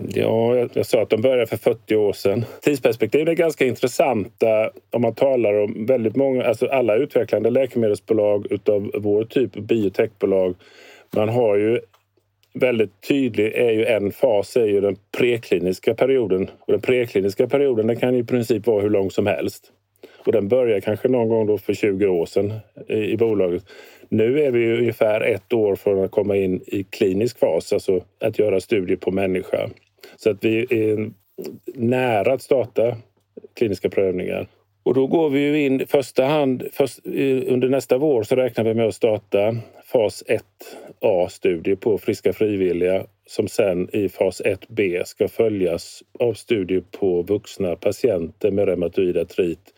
Ja, 0.07 0.55
jag, 0.55 0.69
jag 0.73 0.85
sa 0.85 1.01
att 1.01 1.09
de 1.09 1.21
började 1.21 1.47
för 1.47 1.57
40 1.57 1.95
år 1.95 2.13
sedan. 2.13 2.45
Tidsperspektiv 2.61 3.29
är 3.29 3.33
ganska 3.33 3.65
intressanta 3.65 4.71
om 4.91 5.01
man 5.01 5.15
talar 5.15 5.53
om 5.53 5.85
väldigt 5.85 6.15
många, 6.15 6.43
alltså 6.43 6.67
alla 6.67 6.95
utvecklande 6.95 7.49
läkemedelsbolag 7.49 8.51
utav 8.51 8.91
vår 8.93 9.23
typ, 9.23 9.53
biotechbolag. 9.53 10.55
Man 11.15 11.29
har 11.29 11.55
ju 11.55 11.79
väldigt 12.53 13.01
tydlig 13.07 13.53
är 13.53 13.71
ju 13.71 13.85
en 13.85 14.11
fas 14.11 14.55
är 14.55 14.65
ju 14.65 14.81
den 14.81 14.95
prekliniska 15.17 15.95
perioden. 15.95 16.49
Och 16.59 16.71
den 16.71 16.81
prekliniska 16.81 17.47
perioden 17.47 17.87
den 17.87 17.99
kan 17.99 18.15
i 18.15 18.23
princip 18.23 18.67
vara 18.67 18.81
hur 18.81 18.89
lång 18.89 19.11
som 19.11 19.27
helst. 19.27 19.71
Och 20.25 20.31
den 20.31 20.47
började 20.47 20.81
kanske 20.81 21.07
någon 21.07 21.29
gång 21.29 21.47
då 21.47 21.57
för 21.57 21.73
20 21.73 22.07
år 22.07 22.25
sedan 22.25 22.53
i, 22.87 22.95
i 22.95 23.17
bolaget. 23.17 23.63
Nu 24.09 24.41
är 24.43 24.51
vi 24.51 24.77
ungefär 24.77 25.21
ett 25.21 25.53
år 25.53 25.75
från 25.75 26.03
att 26.03 26.11
komma 26.11 26.35
in 26.35 26.61
i 26.67 26.83
klinisk 26.83 27.39
fas, 27.39 27.73
alltså 27.73 28.03
att 28.19 28.39
göra 28.39 28.59
studier 28.59 28.97
på 28.97 29.11
människa. 29.11 29.69
Så 30.15 30.29
att 30.29 30.43
vi 30.45 30.59
är 30.69 31.11
nära 31.73 32.33
att 32.33 32.41
starta 32.41 32.97
kliniska 33.53 33.89
prövningar. 33.89 34.47
Och 34.83 34.93
då 34.93 35.07
går 35.07 35.29
vi 35.29 35.39
ju 35.39 35.65
in 35.65 35.81
i 35.81 35.85
första 35.85 36.25
hand, 36.25 36.63
först, 36.71 36.99
under 37.47 37.69
nästa 37.69 37.97
vår 37.97 38.23
så 38.23 38.35
räknar 38.35 38.63
vi 38.63 38.73
med 38.73 38.87
att 38.87 38.95
starta 38.95 39.55
fas 39.85 40.23
1A-studier 40.27 41.75
på 41.75 41.97
friska 41.97 42.33
frivilliga 42.33 43.05
som 43.27 43.47
sen 43.47 43.89
i 43.95 44.09
fas 44.09 44.41
1B 44.41 45.03
ska 45.05 45.27
följas 45.27 46.03
av 46.19 46.33
studier 46.33 46.83
på 46.91 47.21
vuxna 47.21 47.75
patienter 47.75 48.51
med 48.51 48.67
reumatoid 48.67 49.17
artrit 49.17 49.73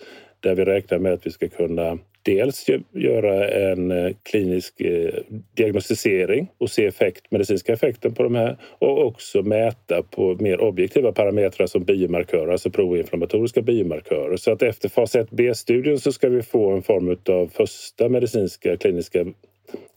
där 0.45 0.55
vi 0.55 0.65
räknar 0.65 0.99
med 0.99 1.13
att 1.13 1.25
vi 1.25 1.31
ska 1.31 1.47
kunna 1.47 1.97
dels 2.23 2.65
göra 2.91 3.49
en 3.49 3.91
eh, 3.91 4.11
klinisk 4.23 4.81
eh, 4.81 5.13
diagnostisering 5.53 6.47
och 6.57 6.69
se 6.69 6.85
effekt, 6.85 7.31
medicinska 7.31 7.73
effekten 7.73 8.13
på 8.13 8.23
de 8.23 8.35
här 8.35 8.57
och 8.79 9.05
också 9.05 9.41
mäta 9.41 10.03
på 10.03 10.35
mer 10.39 10.61
objektiva 10.61 11.11
parametrar 11.11 11.67
som 11.67 11.83
biomarkörer, 11.83 12.51
alltså 12.51 12.69
proinflammatoriska 12.69 13.61
biomarkörer. 13.61 14.37
Så 14.37 14.51
att 14.51 14.61
efter 14.61 14.89
fas 14.89 15.15
1b-studien 15.15 15.99
så 15.99 16.11
ska 16.11 16.29
vi 16.29 16.41
få 16.41 16.71
en 16.71 16.81
form 16.81 17.17
av 17.29 17.47
första 17.47 18.09
medicinska 18.09 18.77
kliniska 18.77 19.25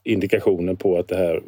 indikationen 0.04 0.76
på 0.76 0.98
att 0.98 1.08
det 1.08 1.16
här 1.16 1.42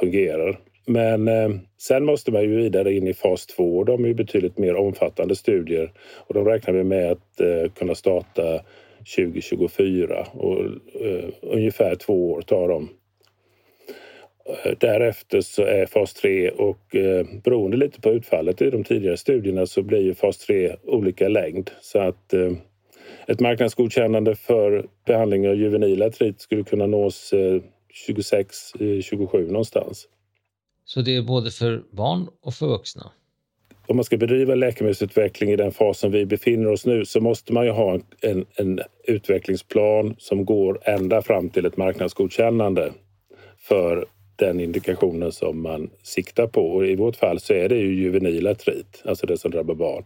fungerar. 0.00 0.58
Men 0.86 1.28
eh, 1.28 1.50
sen 1.78 2.04
måste 2.04 2.32
man 2.32 2.42
ju 2.42 2.56
vidare 2.56 2.92
in 2.92 3.06
i 3.06 3.14
fas 3.14 3.46
2. 3.46 3.76
och 3.78 3.84
De 3.84 4.04
är 4.04 4.08
ju 4.08 4.14
betydligt 4.14 4.58
mer 4.58 4.74
omfattande 4.74 5.36
studier 5.36 5.92
och 6.16 6.34
de 6.34 6.44
räknar 6.44 6.74
vi 6.74 6.84
med 6.84 7.10
att 7.12 7.40
eh, 7.40 7.72
kunna 7.72 7.94
starta 7.94 8.60
2024 9.16 10.26
och 10.32 10.60
eh, 11.00 11.28
ungefär 11.42 11.94
två 11.94 12.32
år 12.32 12.42
tar 12.42 12.68
de. 12.68 12.88
Eh, 14.46 14.72
därefter 14.78 15.40
så 15.40 15.62
är 15.62 15.86
fas 15.86 16.14
3 16.14 16.50
och 16.50 16.96
eh, 16.96 17.26
beroende 17.44 17.76
lite 17.76 18.00
på 18.00 18.10
utfallet 18.10 18.62
i 18.62 18.70
de 18.70 18.84
tidigare 18.84 19.16
studierna 19.16 19.66
så 19.66 19.82
blir 19.82 20.00
ju 20.00 20.14
fas 20.14 20.38
3 20.38 20.76
olika 20.82 21.28
längd 21.28 21.70
så 21.80 21.98
att 21.98 22.32
eh, 22.32 22.52
ett 23.26 23.40
marknadsgodkännande 23.40 24.34
för 24.34 24.86
behandling 25.06 25.48
av 25.48 25.54
juvenil 25.54 26.02
artrit 26.02 26.40
skulle 26.40 26.64
kunna 26.64 26.86
nås 26.86 27.34
26-27 28.08 29.34
eh, 29.34 29.40
eh 29.40 29.46
någonstans. 29.46 30.08
Så 30.84 31.00
det 31.00 31.16
är 31.16 31.22
både 31.22 31.50
för 31.50 31.82
barn 31.90 32.28
och 32.40 32.54
för 32.54 32.66
vuxna? 32.66 33.10
Om 33.86 33.96
man 33.96 34.04
ska 34.04 34.16
bedriva 34.16 34.54
läkemedelsutveckling 34.54 35.50
i 35.50 35.56
den 35.56 35.72
fasen 35.72 36.10
vi 36.10 36.26
befinner 36.26 36.68
oss 36.72 36.86
nu 36.86 37.04
så 37.04 37.20
måste 37.20 37.52
man 37.52 37.64
ju 37.64 37.70
ha 37.70 37.98
en, 38.20 38.46
en 38.56 38.80
utvecklingsplan 39.04 40.14
som 40.18 40.44
går 40.44 40.80
ända 40.82 41.22
fram 41.22 41.50
till 41.50 41.66
ett 41.66 41.76
marknadsgodkännande 41.76 42.92
för 43.58 44.06
den 44.36 44.60
indikationen 44.60 45.32
som 45.32 45.62
man 45.62 45.90
siktar 46.02 46.46
på. 46.46 46.70
Och 46.70 46.86
I 46.86 46.96
vårt 46.96 47.16
fall 47.16 47.40
så 47.40 47.54
är 47.54 47.68
det 47.68 47.76
ju 47.76 47.94
juvenil 47.94 48.46
artrit, 48.46 49.02
alltså 49.04 49.26
det 49.26 49.38
som 49.38 49.50
drabbar 49.50 49.74
barn. 49.74 50.04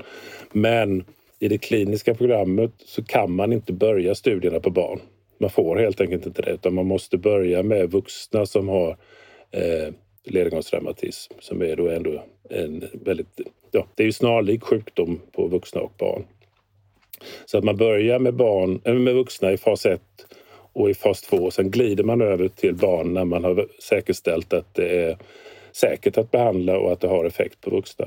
Men 0.52 1.04
i 1.38 1.48
det 1.48 1.58
kliniska 1.58 2.14
programmet 2.14 2.72
så 2.78 3.04
kan 3.04 3.32
man 3.32 3.52
inte 3.52 3.72
börja 3.72 4.14
studierna 4.14 4.60
på 4.60 4.70
barn. 4.70 5.00
Man 5.40 5.50
får 5.50 5.76
helt 5.76 6.00
enkelt 6.00 6.26
inte 6.26 6.42
det 6.42 6.50
utan 6.50 6.74
man 6.74 6.86
måste 6.86 7.18
börja 7.18 7.62
med 7.62 7.90
vuxna 7.90 8.46
som 8.46 8.68
har 8.68 8.96
eh, 9.50 9.94
ledgångsreumatism 10.30 11.34
som 11.40 11.62
är 11.62 11.76
då 11.76 11.88
ändå 11.88 12.24
en 12.50 12.88
väldigt, 12.92 13.40
ja, 13.70 13.86
det 13.94 14.02
är 14.02 14.06
ju 14.06 14.12
snarlik 14.12 14.62
sjukdom 14.62 15.20
på 15.32 15.46
vuxna 15.46 15.80
och 15.80 15.92
barn. 15.98 16.24
Så 17.46 17.58
att 17.58 17.64
man 17.64 17.76
börjar 17.76 18.18
med 18.18 18.34
barn, 18.34 18.80
äh, 18.84 18.94
med 18.94 19.14
vuxna 19.14 19.52
i 19.52 19.56
fas 19.56 19.86
1 19.86 20.00
och 20.72 20.90
i 20.90 20.94
fas 20.94 21.22
2. 21.22 21.36
och 21.36 21.52
Sen 21.52 21.70
glider 21.70 22.04
man 22.04 22.20
över 22.20 22.48
till 22.48 22.74
barn 22.74 23.14
när 23.14 23.24
man 23.24 23.44
har 23.44 23.68
säkerställt 23.82 24.52
att 24.52 24.74
det 24.74 25.02
är 25.02 25.18
säkert 25.72 26.18
att 26.18 26.30
behandla 26.30 26.78
och 26.78 26.92
att 26.92 27.00
det 27.00 27.08
har 27.08 27.24
effekt 27.24 27.60
på 27.60 27.70
vuxna. 27.70 28.06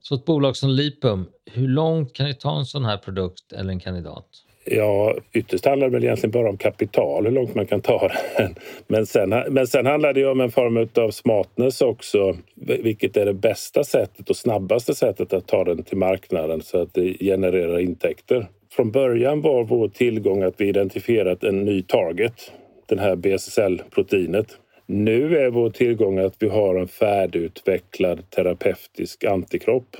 Så 0.00 0.14
ett 0.14 0.24
bolag 0.24 0.56
som 0.56 0.70
Lipum, 0.70 1.26
hur 1.44 1.68
långt 1.68 2.12
kan 2.12 2.26
ni 2.26 2.34
ta 2.34 2.58
en 2.58 2.66
sån 2.66 2.84
här 2.84 2.98
produkt 2.98 3.52
eller 3.52 3.70
en 3.70 3.80
kandidat? 3.80 4.26
Ja, 4.66 5.16
ytterst 5.32 5.64
handlar 5.64 5.86
det 5.86 5.92
väl 5.92 6.04
egentligen 6.04 6.30
bara 6.30 6.48
om 6.48 6.56
kapital, 6.56 7.24
hur 7.24 7.32
långt 7.32 7.54
man 7.54 7.66
kan 7.66 7.80
ta 7.80 8.10
den. 8.36 8.54
Men 8.86 9.06
sen, 9.06 9.28
men 9.28 9.66
sen 9.66 9.86
handlar 9.86 10.12
det 10.12 10.26
om 10.26 10.40
en 10.40 10.50
form 10.50 10.88
av 11.04 11.10
smartness 11.10 11.80
också, 11.80 12.36
vilket 12.54 13.16
är 13.16 13.26
det 13.26 13.34
bästa 13.34 13.84
sättet 13.84 14.30
och 14.30 14.36
snabbaste 14.36 14.94
sättet 14.94 15.32
att 15.32 15.46
ta 15.46 15.64
den 15.64 15.82
till 15.82 15.96
marknaden 15.96 16.62
så 16.62 16.82
att 16.82 16.94
det 16.94 17.16
genererar 17.20 17.78
intäkter. 17.78 18.46
Från 18.72 18.90
början 18.90 19.40
var 19.40 19.64
vår 19.64 19.88
tillgång 19.88 20.42
att 20.42 20.60
vi 20.60 20.68
identifierat 20.68 21.44
en 21.44 21.64
ny 21.64 21.82
target, 21.82 22.52
den 22.86 22.98
här 22.98 23.16
BSSL-proteinet. 23.16 24.58
Nu 24.86 25.38
är 25.38 25.50
vår 25.50 25.70
tillgång 25.70 26.18
att 26.18 26.34
vi 26.38 26.48
har 26.48 26.76
en 26.76 26.88
färdigutvecklad 26.88 28.30
terapeutisk 28.30 29.24
antikropp, 29.24 29.96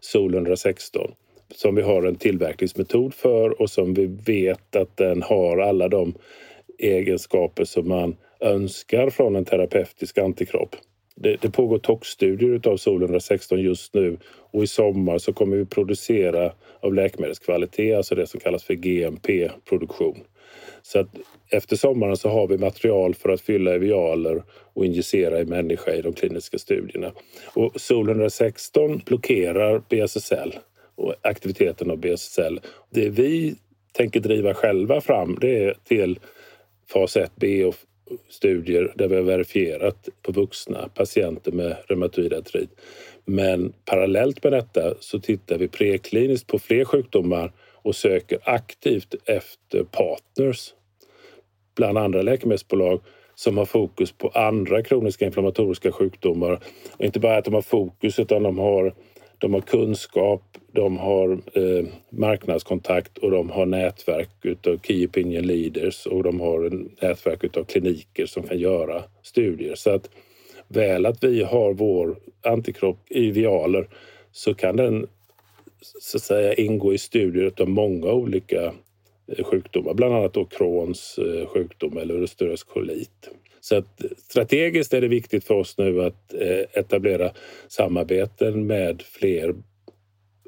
SOL 0.00 0.34
116 0.34 1.12
som 1.54 1.74
vi 1.74 1.82
har 1.82 2.02
en 2.02 2.16
tillverkningsmetod 2.16 3.14
för 3.14 3.62
och 3.62 3.70
som 3.70 3.94
vi 3.94 4.06
vet 4.06 4.76
att 4.76 4.96
den 4.96 5.22
har 5.22 5.58
alla 5.58 5.88
de 5.88 6.14
egenskaper 6.78 7.64
som 7.64 7.88
man 7.88 8.16
önskar 8.40 9.10
från 9.10 9.36
en 9.36 9.44
terapeutisk 9.44 10.18
antikropp. 10.18 10.76
Det, 11.14 11.36
det 11.40 11.50
pågår 11.50 11.78
toxstudier 11.78 12.68
av 12.68 12.76
Sol 12.76 13.02
116 13.02 13.60
just 13.60 13.94
nu 13.94 14.16
och 14.50 14.62
i 14.62 14.66
sommar 14.66 15.18
så 15.18 15.32
kommer 15.32 15.56
vi 15.56 15.64
producera 15.64 16.52
av 16.80 16.94
läkemedelskvalitet, 16.94 17.96
alltså 17.96 18.14
det 18.14 18.26
som 18.26 18.40
kallas 18.40 18.64
för 18.64 18.74
GMP-produktion. 18.74 20.20
Så 20.82 20.98
att 20.98 21.08
efter 21.48 21.76
sommaren 21.76 22.16
så 22.16 22.28
har 22.28 22.46
vi 22.46 22.58
material 22.58 23.14
för 23.14 23.28
att 23.28 23.40
fylla 23.40 23.74
evialer 23.74 24.42
och 24.48 24.84
injicera 24.86 25.40
i 25.40 25.44
människa 25.44 25.92
i 25.92 26.02
de 26.02 26.12
kliniska 26.12 26.58
studierna. 26.58 27.12
Och 27.54 27.80
Sol 27.80 28.08
116 28.08 29.00
blockerar 29.06 29.82
BSSL 29.88 30.54
och 30.94 31.14
aktiviteten 31.22 31.90
av 31.90 31.98
BSSL. 31.98 32.60
Det 32.90 33.08
vi 33.08 33.54
tänker 33.92 34.20
driva 34.20 34.54
själva 34.54 35.00
fram 35.00 35.38
det 35.40 35.64
är 35.64 35.74
till 35.84 36.18
fas 36.92 37.16
1B 37.16 37.64
och 37.64 37.74
studier 38.28 38.92
där 38.94 39.08
vi 39.08 39.16
har 39.16 39.22
verifierat 39.22 40.08
på 40.22 40.32
vuxna 40.32 40.88
patienter 40.94 41.52
med 41.52 41.76
reumatoid 41.88 42.32
artrit. 42.32 42.70
Men 43.24 43.72
parallellt 43.84 44.44
med 44.44 44.52
detta 44.52 44.94
så 45.00 45.20
tittar 45.20 45.58
vi 45.58 45.68
prekliniskt 45.68 46.46
på 46.46 46.58
fler 46.58 46.84
sjukdomar 46.84 47.52
och 47.82 47.96
söker 47.96 48.38
aktivt 48.42 49.14
efter 49.24 49.84
partners 49.84 50.74
bland 51.74 51.98
andra 51.98 52.22
läkemedelsbolag 52.22 53.00
som 53.34 53.58
har 53.58 53.64
fokus 53.64 54.12
på 54.12 54.28
andra 54.28 54.82
kroniska 54.82 55.26
inflammatoriska 55.26 55.92
sjukdomar. 55.92 56.60
Och 56.98 57.04
inte 57.04 57.20
bara 57.20 57.36
att 57.36 57.44
de 57.44 57.54
har 57.54 57.62
fokus 57.62 58.18
utan 58.18 58.42
de 58.42 58.58
har 58.58 58.94
de 59.42 59.54
har 59.54 59.60
kunskap, 59.60 60.42
de 60.72 60.96
har 60.96 61.30
eh, 61.32 61.86
marknadskontakt 62.10 63.18
och 63.18 63.30
de 63.30 63.50
har 63.50 63.66
nätverk 63.66 64.30
utav 64.42 64.78
Key 64.78 65.06
Opinion 65.06 65.46
Leaders 65.46 66.06
och 66.06 66.22
de 66.22 66.40
har 66.40 66.70
nätverk 67.02 67.44
utav 67.44 67.64
kliniker 67.64 68.26
som 68.26 68.42
kan 68.42 68.58
göra 68.58 69.02
studier. 69.22 69.74
Så 69.74 69.90
att 69.90 70.10
väl 70.68 71.06
att 71.06 71.24
vi 71.24 71.42
har 71.42 71.74
vår 71.74 72.16
antikropp 72.42 72.98
i 73.08 73.30
vialer 73.30 73.88
så 74.32 74.54
kan 74.54 74.76
den 74.76 75.06
så 75.80 76.16
att 76.16 76.22
säga 76.22 76.54
ingå 76.54 76.94
i 76.94 76.98
studier 76.98 77.52
av 77.60 77.68
många 77.68 78.12
olika 78.12 78.74
eh, 79.26 79.44
sjukdomar, 79.44 79.94
bland 79.94 80.14
annat 80.14 80.34
då 80.34 80.44
Crohns 80.44 81.18
eh, 81.18 81.46
sjukdom 81.46 81.96
eller 81.96 82.14
ulcerös 82.14 82.62
kolit. 82.62 83.30
Så 83.64 83.76
att 83.76 84.02
strategiskt 84.28 84.94
är 84.94 85.00
det 85.00 85.08
viktigt 85.08 85.44
för 85.44 85.54
oss 85.54 85.78
nu 85.78 86.02
att 86.02 86.34
eh, 86.34 86.80
etablera 86.80 87.30
samarbeten 87.68 88.66
med 88.66 89.02
fler 89.02 89.54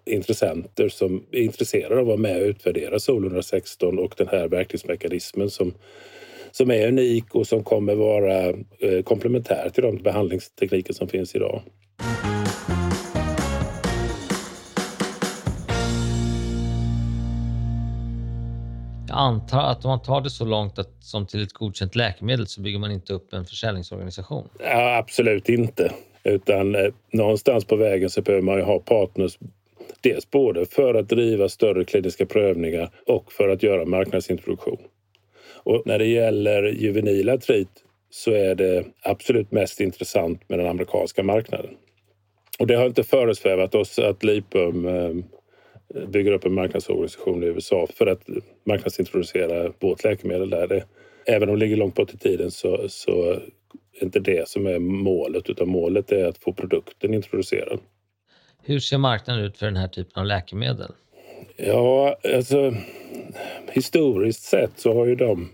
intressenter 0.07 0.89
som 0.89 1.27
är 1.33 1.41
intresserade 1.41 1.95
av 1.95 2.01
att 2.01 2.07
vara 2.07 2.17
med 2.17 2.43
och 2.43 2.47
utvärdera 2.47 2.99
SOL 2.99 3.25
116 3.25 3.99
och 3.99 4.15
den 4.17 4.29
här 4.29 4.49
verkningsmekanismen 4.49 5.51
som, 5.51 5.75
som 6.51 6.71
är 6.71 6.89
unik 6.89 7.35
och 7.35 7.47
som 7.47 7.65
kommer 7.65 7.95
vara 7.95 8.49
eh, 8.79 9.03
komplementär 9.05 9.71
till 9.75 9.83
de 9.83 9.97
behandlingstekniker 9.97 10.93
som 10.93 11.09
finns 11.09 11.35
idag. 11.35 11.63
Jag 19.09 19.19
antar 19.19 19.63
att 19.63 19.85
om 19.85 19.89
man 19.89 20.03
tar 20.03 20.21
det 20.21 20.31
så 20.31 20.45
långt 20.45 20.79
att, 20.79 20.91
som 21.01 21.27
till 21.27 21.43
ett 21.43 21.53
godkänt 21.53 21.95
läkemedel 21.95 22.47
så 22.47 22.61
bygger 22.61 22.79
man 22.79 22.91
inte 22.91 23.13
upp 23.13 23.33
en 23.33 23.45
försäljningsorganisation? 23.45 24.49
Ja, 24.61 24.97
absolut 24.97 25.49
inte. 25.49 25.93
Utan 26.25 26.75
eh, 26.75 26.93
någonstans 27.13 27.65
på 27.65 27.77
vägen 27.77 28.11
så 28.11 28.23
behöver 28.23 28.43
man 28.43 28.57
ju 28.57 28.63
ha 28.63 28.79
partners 28.79 29.39
Dels 30.01 30.31
både 30.31 30.67
för 30.67 30.95
att 30.95 31.09
driva 31.09 31.49
större 31.49 31.85
kliniska 31.85 32.27
prövningar 32.27 32.91
och 33.07 33.33
för 33.33 33.49
att 33.49 33.63
göra 33.63 33.85
marknadsintroduktion. 33.85 34.79
Och 35.53 35.83
när 35.87 35.99
det 35.99 36.07
gäller 36.07 36.63
juvenil 36.63 37.29
artrit 37.29 37.69
så 38.11 38.31
är 38.31 38.55
det 38.55 38.85
absolut 39.03 39.53
mest 39.53 39.81
intressant 39.81 40.49
med 40.49 40.59
den 40.59 40.69
amerikanska 40.69 41.23
marknaden. 41.23 41.71
Och 42.59 42.67
det 42.67 42.75
har 42.75 42.87
inte 42.87 43.05
föresvävat 43.05 43.75
oss 43.75 43.99
att 43.99 44.25
Lipum 44.25 44.87
eh, 44.87 45.25
bygger 46.09 46.33
upp 46.33 46.45
en 46.45 46.55
marknadsorganisation 46.55 47.43
i 47.43 47.47
USA 47.47 47.87
för 47.95 48.07
att 48.07 48.23
marknadsintroducera 48.65 49.73
vårt 49.79 50.05
läkemedel 50.05 50.51
där. 50.51 50.67
Det, 50.67 50.85
även 51.27 51.49
om 51.49 51.55
det 51.55 51.61
ligger 51.61 51.77
långt 51.77 51.95
bort 51.95 52.15
i 52.15 52.19
tiden 52.19 52.51
så, 52.51 52.89
så 52.89 53.33
är 54.01 54.05
inte 54.05 54.21
det 54.21 54.49
som 54.49 54.67
är 54.67 54.79
målet 54.79 55.51
utan 55.51 55.69
målet 55.69 56.13
är 56.13 56.25
att 56.25 56.39
få 56.39 56.53
produkten 56.53 57.15
introducerad. 57.15 57.81
Hur 58.63 58.79
ser 58.81 58.99
marknaden 58.99 59.45
ut 59.45 59.59
för 59.59 59.67
den 59.67 59.77
här 59.77 59.89
typen 59.89 60.21
av 60.21 60.27
läkemedel? 60.27 60.93
Ja, 61.57 62.17
alltså 62.35 62.75
historiskt 63.73 64.43
sett 64.43 64.71
så 64.77 64.95
har 64.95 65.07
ju 65.07 65.15
de 65.15 65.51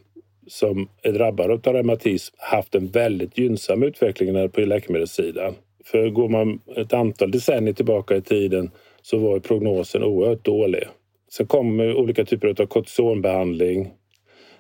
som 0.47 0.89
är 1.03 1.13
drabbade 1.13 1.53
av 1.53 1.75
reumatism 1.75 2.35
haft 2.39 2.75
en 2.75 2.89
väldigt 2.89 3.39
gynnsam 3.39 3.83
utveckling 3.83 4.51
på 4.51 4.61
läkemedelssidan. 4.61 5.55
För 5.85 6.11
går 6.11 6.29
man 6.29 6.61
ett 6.77 6.93
antal 6.93 7.31
decennier 7.31 7.75
tillbaka 7.75 8.17
i 8.17 8.23
tiden 8.23 8.71
så 9.03 9.19
var 9.19 9.39
prognosen 9.39 10.03
oerhört 10.03 10.45
dålig. 10.45 10.85
Sen 11.31 11.47
kom 11.47 11.81
olika 11.81 12.25
typer 12.25 12.63
av 12.63 12.67
kortisonbehandling 12.67 13.91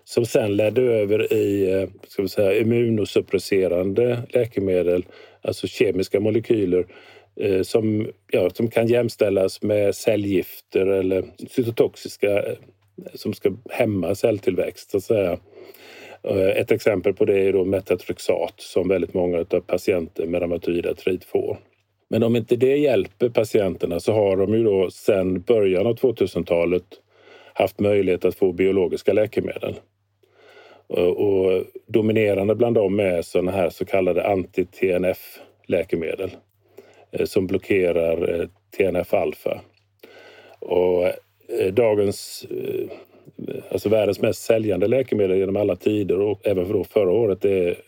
som 0.04 0.26
sen 0.26 0.56
ledde 0.56 0.82
över 0.82 1.32
i 1.32 1.72
eh, 1.72 1.88
ska 2.08 2.22
vi 2.22 2.28
säga, 2.28 2.60
immunosuppresserande 2.60 4.22
läkemedel, 4.28 5.04
alltså 5.42 5.66
kemiska 5.66 6.20
molekyler 6.20 6.86
eh, 7.40 7.62
som, 7.62 8.08
ja, 8.30 8.50
som 8.50 8.70
kan 8.70 8.86
jämställas 8.86 9.62
med 9.62 9.94
cellgifter 9.94 10.86
eller 10.86 11.24
cytotoxiska 11.50 12.42
eh, 12.42 12.54
som 13.14 13.32
ska 13.32 13.52
hämma 13.70 14.14
celltillväxt. 14.14 14.90
Så 14.90 14.96
att 14.96 15.04
säga. 15.04 15.38
Ett 16.54 16.70
exempel 16.70 17.14
på 17.14 17.24
det 17.24 17.38
är 17.38 17.52
då 17.52 17.64
metatrexat 17.64 18.54
som 18.56 18.88
väldigt 18.88 19.14
många 19.14 19.38
av 19.38 19.60
patienter 19.60 20.26
med 20.26 20.40
reumatoid 20.40 20.86
artrit 20.86 21.24
får. 21.24 21.58
Men 22.10 22.22
om 22.22 22.36
inte 22.36 22.56
det 22.56 22.76
hjälper 22.76 23.28
patienterna 23.28 24.00
så 24.00 24.12
har 24.12 24.36
de 24.36 24.54
ju 24.54 24.64
då 24.64 24.90
sedan 24.90 25.40
början 25.40 25.86
av 25.86 25.96
2000-talet 25.96 26.84
haft 27.54 27.80
möjlighet 27.80 28.24
att 28.24 28.34
få 28.34 28.52
biologiska 28.52 29.12
läkemedel. 29.12 29.74
Och 30.88 31.64
dominerande 31.86 32.54
bland 32.54 32.74
dem 32.74 33.00
är 33.00 33.22
sådana 33.22 33.50
här 33.50 33.70
så 33.70 33.84
kallade 33.84 34.22
anti-TNF-läkemedel 34.22 36.30
eh, 37.12 37.26
som 37.26 37.46
blockerar 37.46 38.40
eh, 38.40 38.46
TNF-alfa. 38.76 39.60
Och 40.58 41.06
eh, 41.06 41.14
dagens, 41.72 42.46
alltså 43.70 43.88
världens 43.88 44.20
mest 44.20 44.42
säljande 44.42 44.88
läkemedel 44.88 45.38
genom 45.38 45.56
alla 45.56 45.76
tider 45.76 46.20
och 46.20 46.46
även 46.46 46.66
för 46.66 46.84
förra 46.84 47.10
året 47.10 47.44
är 47.44 47.78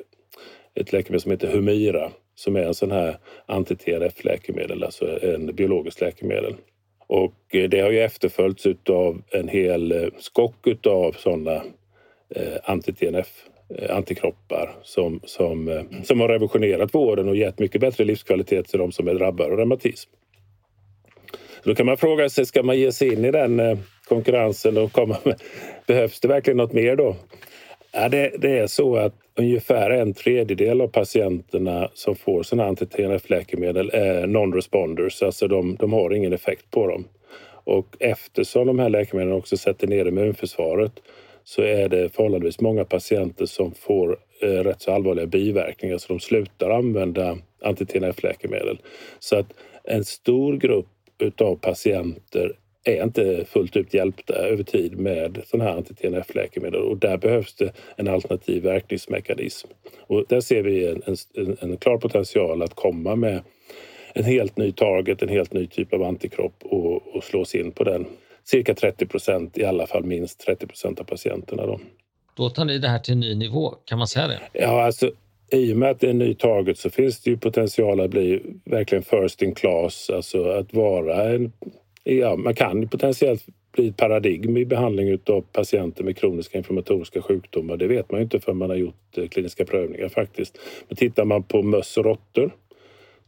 ett 0.75 0.93
läkemedel 0.93 1.21
som 1.21 1.31
heter 1.31 1.49
Humira 1.49 2.11
som 2.43 2.57
är 2.57 2.63
en 2.63 2.75
sån 2.75 2.91
här 2.91 3.17
anti-TNF-läkemedel, 3.47 4.85
alltså 4.85 5.25
en 5.25 5.55
biologiskt 5.55 6.01
läkemedel. 6.01 6.55
Och 7.07 7.55
eh, 7.55 7.69
det 7.69 7.81
har 7.81 7.91
ju 7.91 8.01
efterföljts 8.01 8.67
av 8.89 9.23
en 9.31 9.49
hel 9.49 9.93
eh, 9.93 10.09
skock 10.19 10.87
av 10.87 11.13
sådana 11.13 11.55
eh, 12.35 12.57
anti-TNF-antikroppar 12.65 14.75
som, 14.83 15.21
som, 15.25 15.85
som 16.05 16.21
har 16.21 16.29
revolutionerat 16.29 16.95
vården 16.95 17.29
och 17.29 17.37
gett 17.37 17.59
mycket 17.59 17.81
bättre 17.81 18.05
livskvalitet 18.05 18.69
till 18.69 18.79
de 18.79 18.93
som 18.93 19.09
är 19.09 19.15
drabbade 19.15 19.53
av 19.53 19.57
reumatism. 19.57 20.11
Då 21.65 21.75
kan 21.75 21.87
man 21.87 21.97
fråga 21.97 22.29
sig, 22.29 22.47
ska 22.47 22.63
man 22.63 22.79
ge 22.79 22.93
sig 22.93 23.13
in 23.13 23.25
i 23.25 23.31
den 23.31 23.79
konkurrensen 24.09 24.79
och 24.79 24.93
komma 24.93 25.17
med, 25.25 25.41
behövs 25.87 26.21
det 26.21 26.29
verkligen 26.29 26.57
något 26.57 26.73
mer 26.73 26.97
då? 26.97 27.17
Ja, 27.95 28.09
det, 28.09 28.33
det 28.39 28.59
är 28.59 28.67
så 28.67 28.97
att 28.97 29.15
ungefär 29.35 29.91
en 29.91 30.15
tredjedel 30.15 30.81
av 30.81 30.89
patienterna 30.89 31.91
som 31.95 32.17
får 32.17 32.43
sådana 32.43 32.69
anti-TNF-läkemedel 32.69 33.91
är 33.93 34.27
non-responders, 34.27 35.23
alltså 35.23 35.49
de, 35.49 35.77
de 35.77 35.93
har 35.93 36.15
ingen 36.15 36.33
effekt 36.33 36.71
på 36.71 36.87
dem. 36.87 37.05
Och 37.65 37.97
eftersom 38.01 38.67
de 38.67 38.79
här 38.79 38.89
läkemedlen 38.89 39.37
också 39.37 39.57
sätter 39.57 39.87
ner 39.87 40.05
immunförsvaret 40.05 40.93
så 41.45 41.63
är 41.63 41.89
det 41.89 42.09
förhållandevis 42.09 42.61
många 42.61 42.85
patienter 42.85 43.47
som 43.47 43.75
får 43.75 44.19
eh, 44.43 44.49
rätt 44.49 44.83
så 44.83 44.93
allvarliga 44.93 45.27
biverkningar 45.27 45.99
så 45.99 46.09
de 46.09 46.21
slutar 46.21 46.71
använda 46.71 47.39
anti-TNF-läkemedel. 47.63 48.79
Så 49.19 49.37
att 49.37 49.55
en 49.85 50.05
stor 50.05 50.57
grupp 50.57 50.87
utav 51.19 51.57
patienter 51.57 52.53
är 52.85 53.05
inte 53.05 53.45
fullt 53.49 53.77
ut 53.77 53.95
hjälpta 53.95 54.35
över 54.35 54.63
tid 54.63 54.99
med 54.99 55.43
sådana 55.47 55.71
här 55.71 55.77
anti-TNF-läkemedel 55.77 56.83
och 56.83 56.99
där 56.99 57.17
behövs 57.17 57.55
det 57.55 57.73
en 57.97 58.09
alternativ 58.09 58.63
verkningsmekanism. 58.63 59.69
Och 60.01 60.25
där 60.29 60.41
ser 60.41 60.63
vi 60.63 60.87
en, 60.87 61.03
en, 61.35 61.57
en 61.61 61.77
klar 61.77 61.99
potential 61.99 62.63
att 62.63 62.75
komma 62.75 63.17
med 63.17 63.43
en 64.15 64.25
helt 64.25 64.57
ny 64.57 64.73
target, 64.73 65.23
en 65.23 65.29
helt 65.29 65.53
ny 65.53 65.67
typ 65.67 65.93
av 65.93 66.03
antikropp 66.03 66.55
och, 66.63 67.17
och 67.17 67.25
slås 67.25 67.55
in 67.55 67.73
på 67.73 67.85
den 67.85 68.07
cirka 68.45 68.75
30 68.75 69.07
procent, 69.07 69.59
i 69.59 69.65
alla 69.65 69.87
fall 69.87 70.05
minst 70.05 70.41
30 70.41 70.67
procent 70.67 71.01
av 71.01 71.05
patienterna. 71.05 71.67
Då. 71.67 71.81
då 72.37 72.51
tar 72.51 72.65
ni 72.65 72.79
det 72.79 72.89
här 72.89 72.99
till 72.99 73.13
en 73.13 73.21
ny 73.21 73.35
nivå, 73.35 73.75
kan 73.85 73.99
man 73.99 74.09
säga 74.09 74.29
det? 74.29 74.41
Ja, 74.53 74.85
alltså 74.85 75.11
i 75.53 75.73
och 75.73 75.77
med 75.77 75.91
att 75.91 76.01
det 76.01 76.07
är 76.07 76.11
en 76.11 76.19
ny 76.19 76.35
target 76.35 76.79
så 76.79 76.91
finns 76.91 77.21
det 77.21 77.31
ju 77.31 77.37
potential 77.37 78.01
att 78.01 78.11
bli 78.11 78.43
verkligen 78.65 79.05
first 79.05 79.43
in 79.43 79.55
class, 79.55 80.11
alltså 80.11 80.45
att 80.45 80.75
vara 80.75 81.35
en... 81.35 81.53
Ja, 82.05 82.37
man 82.37 82.55
kan 82.55 82.89
potentiellt 82.89 83.47
bli 83.73 83.89
ett 83.89 83.97
paradigm 83.97 84.57
i 84.57 84.65
behandling 84.65 85.19
av 85.27 85.41
patienter 85.41 86.05
med 86.05 86.17
kroniska 86.17 86.59
inflammatoriska 86.59 87.23
sjukdomar. 87.23 87.77
Det 87.77 87.87
vet 87.87 88.11
man 88.11 88.21
ju 88.21 88.25
inte 88.25 88.41
förrän 88.41 88.57
man 88.57 88.71
har 88.71 88.77
gjort 88.77 89.19
eh, 89.19 89.29
kliniska 89.29 89.65
prövningar 89.65 90.09
faktiskt. 90.09 90.59
Men 90.89 90.97
tittar 90.97 91.25
man 91.25 91.43
på 91.43 91.63
möss 91.63 91.97
och 91.97 92.05
råttor 92.05 92.55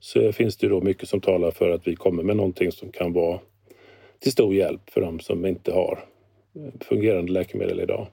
så 0.01 0.33
finns 0.33 0.57
det 0.57 0.69
då 0.69 0.81
mycket 0.81 1.09
som 1.09 1.21
talar 1.21 1.51
för 1.51 1.71
att 1.71 1.87
vi 1.87 1.97
kommer 1.97 2.23
med 2.23 2.37
någonting 2.37 2.73
som 2.73 2.93
kan 2.93 3.13
vara 3.13 3.41
till 4.19 4.33
stor 4.33 4.55
hjälp 4.55 4.91
för 4.91 5.01
de 5.01 5.21
som 5.21 5.47
inte 5.47 5.73
har 5.73 6.05
eh, 6.57 6.73
fungerande 6.81 7.33
läkemedel 7.33 7.81
idag. 7.81 8.07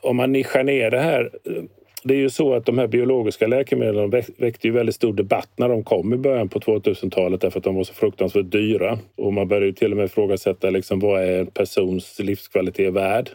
Om 0.00 0.16
man 0.16 0.32
nischar 0.32 0.64
ner 0.64 0.90
det 0.90 1.00
här 1.00 1.30
eh, 1.44 1.62
det 2.04 2.14
är 2.14 2.18
ju 2.18 2.30
så 2.30 2.54
att 2.54 2.66
de 2.66 2.78
här 2.78 2.86
biologiska 2.86 3.46
läkemedlen 3.46 4.10
väckte 4.36 4.66
ju 4.66 4.72
väldigt 4.72 4.94
stor 4.94 5.12
debatt 5.12 5.50
när 5.56 5.68
de 5.68 5.84
kom 5.84 6.14
i 6.14 6.16
början 6.16 6.48
på 6.48 6.58
2000-talet 6.58 7.40
därför 7.40 7.58
att 7.58 7.64
de 7.64 7.74
var 7.74 7.84
så 7.84 7.94
fruktansvärt 7.94 8.50
dyra. 8.50 8.98
Och 9.16 9.32
man 9.32 9.48
började 9.48 9.66
ju 9.66 9.72
till 9.72 9.90
och 9.90 9.96
med 9.96 10.04
ifrågasätta 10.04 10.70
liksom, 10.70 11.00
vad 11.00 11.22
är 11.22 11.40
en 11.40 11.46
persons 11.46 12.18
livskvalitet 12.18 12.92
värd? 12.92 13.30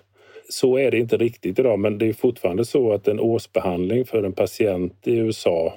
Så 0.50 0.78
är 0.78 0.92
det 0.92 0.98
inte 0.98 1.18
riktigt 1.18 1.60
idag, 1.60 1.80
men 1.80 1.98
det 1.98 2.08
är 2.08 2.14
fortfarande 2.14 2.66
så 2.66 2.94
att 2.94 3.08
en 3.08 3.20
årsbehandling 3.20 4.06
för 4.06 4.24
en 4.24 4.34
patient 4.34 4.94
i 5.08 5.18
USA 5.18 5.74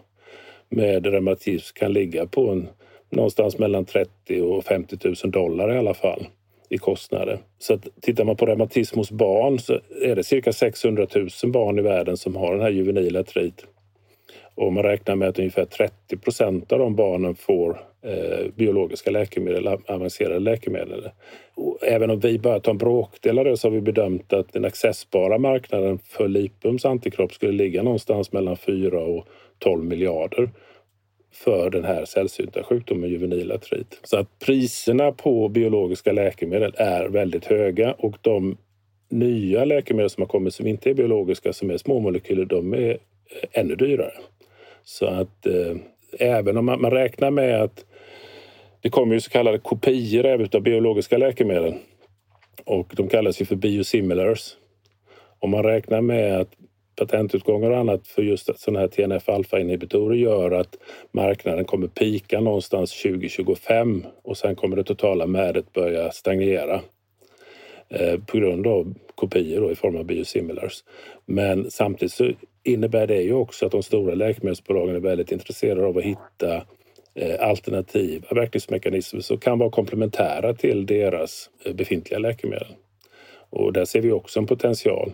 med 0.69 1.07
reumatism 1.07 1.75
kan 1.75 1.93
ligga 1.93 2.27
på 2.27 2.51
en 2.51 2.69
någonstans 3.11 3.59
mellan 3.59 3.85
30 3.85 4.41
och 4.43 4.65
50 4.65 4.99
000 5.05 5.33
dollar 5.33 5.75
i 5.75 5.79
alla 5.79 5.95
fall 5.95 6.27
i 6.73 6.79
kostnader. 6.79 7.39
Så 7.59 7.75
att 7.75 7.89
tittar 8.01 8.25
man 8.25 8.37
på 8.37 8.47
reumatism 8.47 8.99
hos 8.99 9.11
barn 9.11 9.59
så 9.59 9.81
är 10.03 10.17
det 10.17 10.25
cirka 10.25 10.53
600 10.53 11.07
000 11.15 11.53
barn 11.53 11.79
i 11.79 11.83
världen 11.83 12.17
som 12.17 12.37
har 12.37 12.53
den 12.53 12.63
här 12.63 12.71
juvenila 12.71 13.21
artrit. 13.21 13.67
Och 14.55 14.73
man 14.73 14.83
räknar 14.83 15.17
med 15.17 15.29
att 15.29 15.39
ungefär 15.39 15.65
30 15.65 16.17
procent 16.17 16.73
av 16.73 16.79
de 16.79 16.97
barnen 16.97 17.35
får 17.35 17.81
eh, 18.03 18.47
biologiska 18.55 19.11
läkemedel, 19.11 19.69
avancerade 19.87 20.39
läkemedel. 20.39 21.09
Och 21.55 21.79
även 21.83 22.11
om 22.11 22.21
vi 22.21 22.39
bara 22.39 22.61
tar 22.61 22.73
en 22.73 22.79
bråkdel 22.79 23.39
av 23.39 23.45
det 23.45 23.57
så 23.57 23.69
har 23.69 23.73
vi 23.73 23.81
bedömt 23.81 24.33
att 24.33 24.53
den 24.53 24.65
accessbara 24.65 25.39
marknaden 25.39 25.99
för 25.99 26.29
Lipums 26.29 26.85
antikropp 26.85 27.33
skulle 27.33 27.53
ligga 27.53 27.83
någonstans 27.83 28.33
mellan 28.33 28.57
4 28.57 29.01
och 29.01 29.27
12 29.59 29.85
miljarder 29.85 30.51
för 31.33 31.71
den 31.71 31.85
här 31.85 32.05
sällsynta 32.05 32.63
sjukdomen 32.63 33.11
juvenil 33.11 33.53
artrit. 33.53 34.01
Så 34.05 34.17
att 34.17 34.39
priserna 34.39 35.13
på 35.13 35.49
biologiska 35.49 36.13
läkemedel 36.13 36.75
är 36.77 37.09
väldigt 37.09 37.45
höga 37.45 37.93
och 37.93 38.17
de 38.21 38.57
nya 39.09 39.65
läkemedel 39.65 40.11
som 40.11 40.21
har 40.21 40.29
kommit 40.29 40.55
som 40.55 40.67
inte 40.67 40.91
är 40.91 40.95
biologiska, 40.95 41.53
som 41.53 41.71
är 41.71 41.77
småmolekyler 41.77 42.45
de 42.45 42.75
är 42.75 42.91
eh, 42.91 42.97
ännu 43.53 43.75
dyrare. 43.75 44.15
Så 44.85 45.07
att 45.07 45.47
eh, 45.47 45.77
även 46.19 46.57
om 46.57 46.65
man, 46.65 46.81
man, 46.81 46.91
räknar 46.91 47.31
med 47.31 47.63
att 47.63 47.85
det 48.81 48.91
kommer 48.91 49.15
ju 49.15 49.21
så 49.21 49.31
kallade 49.31 49.59
kopior 49.59 50.27
även 50.27 50.49
av 50.53 50.63
biologiska 50.63 51.19
läkemedel 51.19 51.75
och 52.65 52.93
de 52.97 53.09
kallas 53.09 53.41
ju 53.41 53.45
för 53.45 53.57
biosimilars. 53.57 54.57
Om 55.39 55.51
man 55.51 55.63
räknar 55.63 56.01
med 56.01 56.41
att 56.41 56.51
patentutgångar 56.97 57.71
och 57.71 57.79
annat 57.79 58.09
för 58.09 58.23
just 58.23 58.61
sådana 58.61 58.81
här 58.81 58.89
TNF-alfa-inhibitorer 58.89 60.17
gör 60.17 60.51
att 60.51 60.77
marknaden 61.13 61.65
kommer 61.65 61.87
pika 61.87 62.41
någonstans 62.41 63.03
2025 63.03 64.05
och 64.23 64.37
sen 64.37 64.57
kommer 64.57 64.77
det 64.77 64.85
totala 64.85 65.27
märdet 65.27 65.73
börja 65.73 66.13
stagnera 66.13 66.81
eh, 67.89 68.19
på 68.27 68.39
grund 68.39 68.67
av 68.67 68.95
kopior 69.15 69.73
i 69.73 69.75
form 69.75 69.97
av 69.97 70.05
biosimilars. 70.05 70.85
Men 71.27 71.71
samtidigt 71.71 72.13
så 72.13 72.31
innebär 72.65 73.07
det 73.07 73.23
ju 73.23 73.33
också 73.33 73.67
att 73.67 73.73
de 73.73 73.83
stora 73.83 74.15
läkemedelsbolagen 74.15 74.97
är 74.97 75.01
väldigt 75.01 75.33
intresserade 75.33 75.87
av 75.87 75.99
att 75.99 76.05
hitta 76.05 76.57
eh, 77.15 77.49
alternativa 77.49 78.27
verkningsmekanismer 78.31 79.21
som 79.21 79.39
kan 79.39 79.59
vara 79.59 79.71
komplementära 79.71 80.55
till 80.55 80.87
deras 80.87 81.51
eh, 81.65 81.75
befintliga 81.75 82.19
läkemedel. 82.19 82.75
Och 83.51 83.73
där 83.73 83.85
ser 83.85 84.01
vi 84.01 84.13
också 84.13 84.39
en 84.39 84.47
potential 84.47 85.13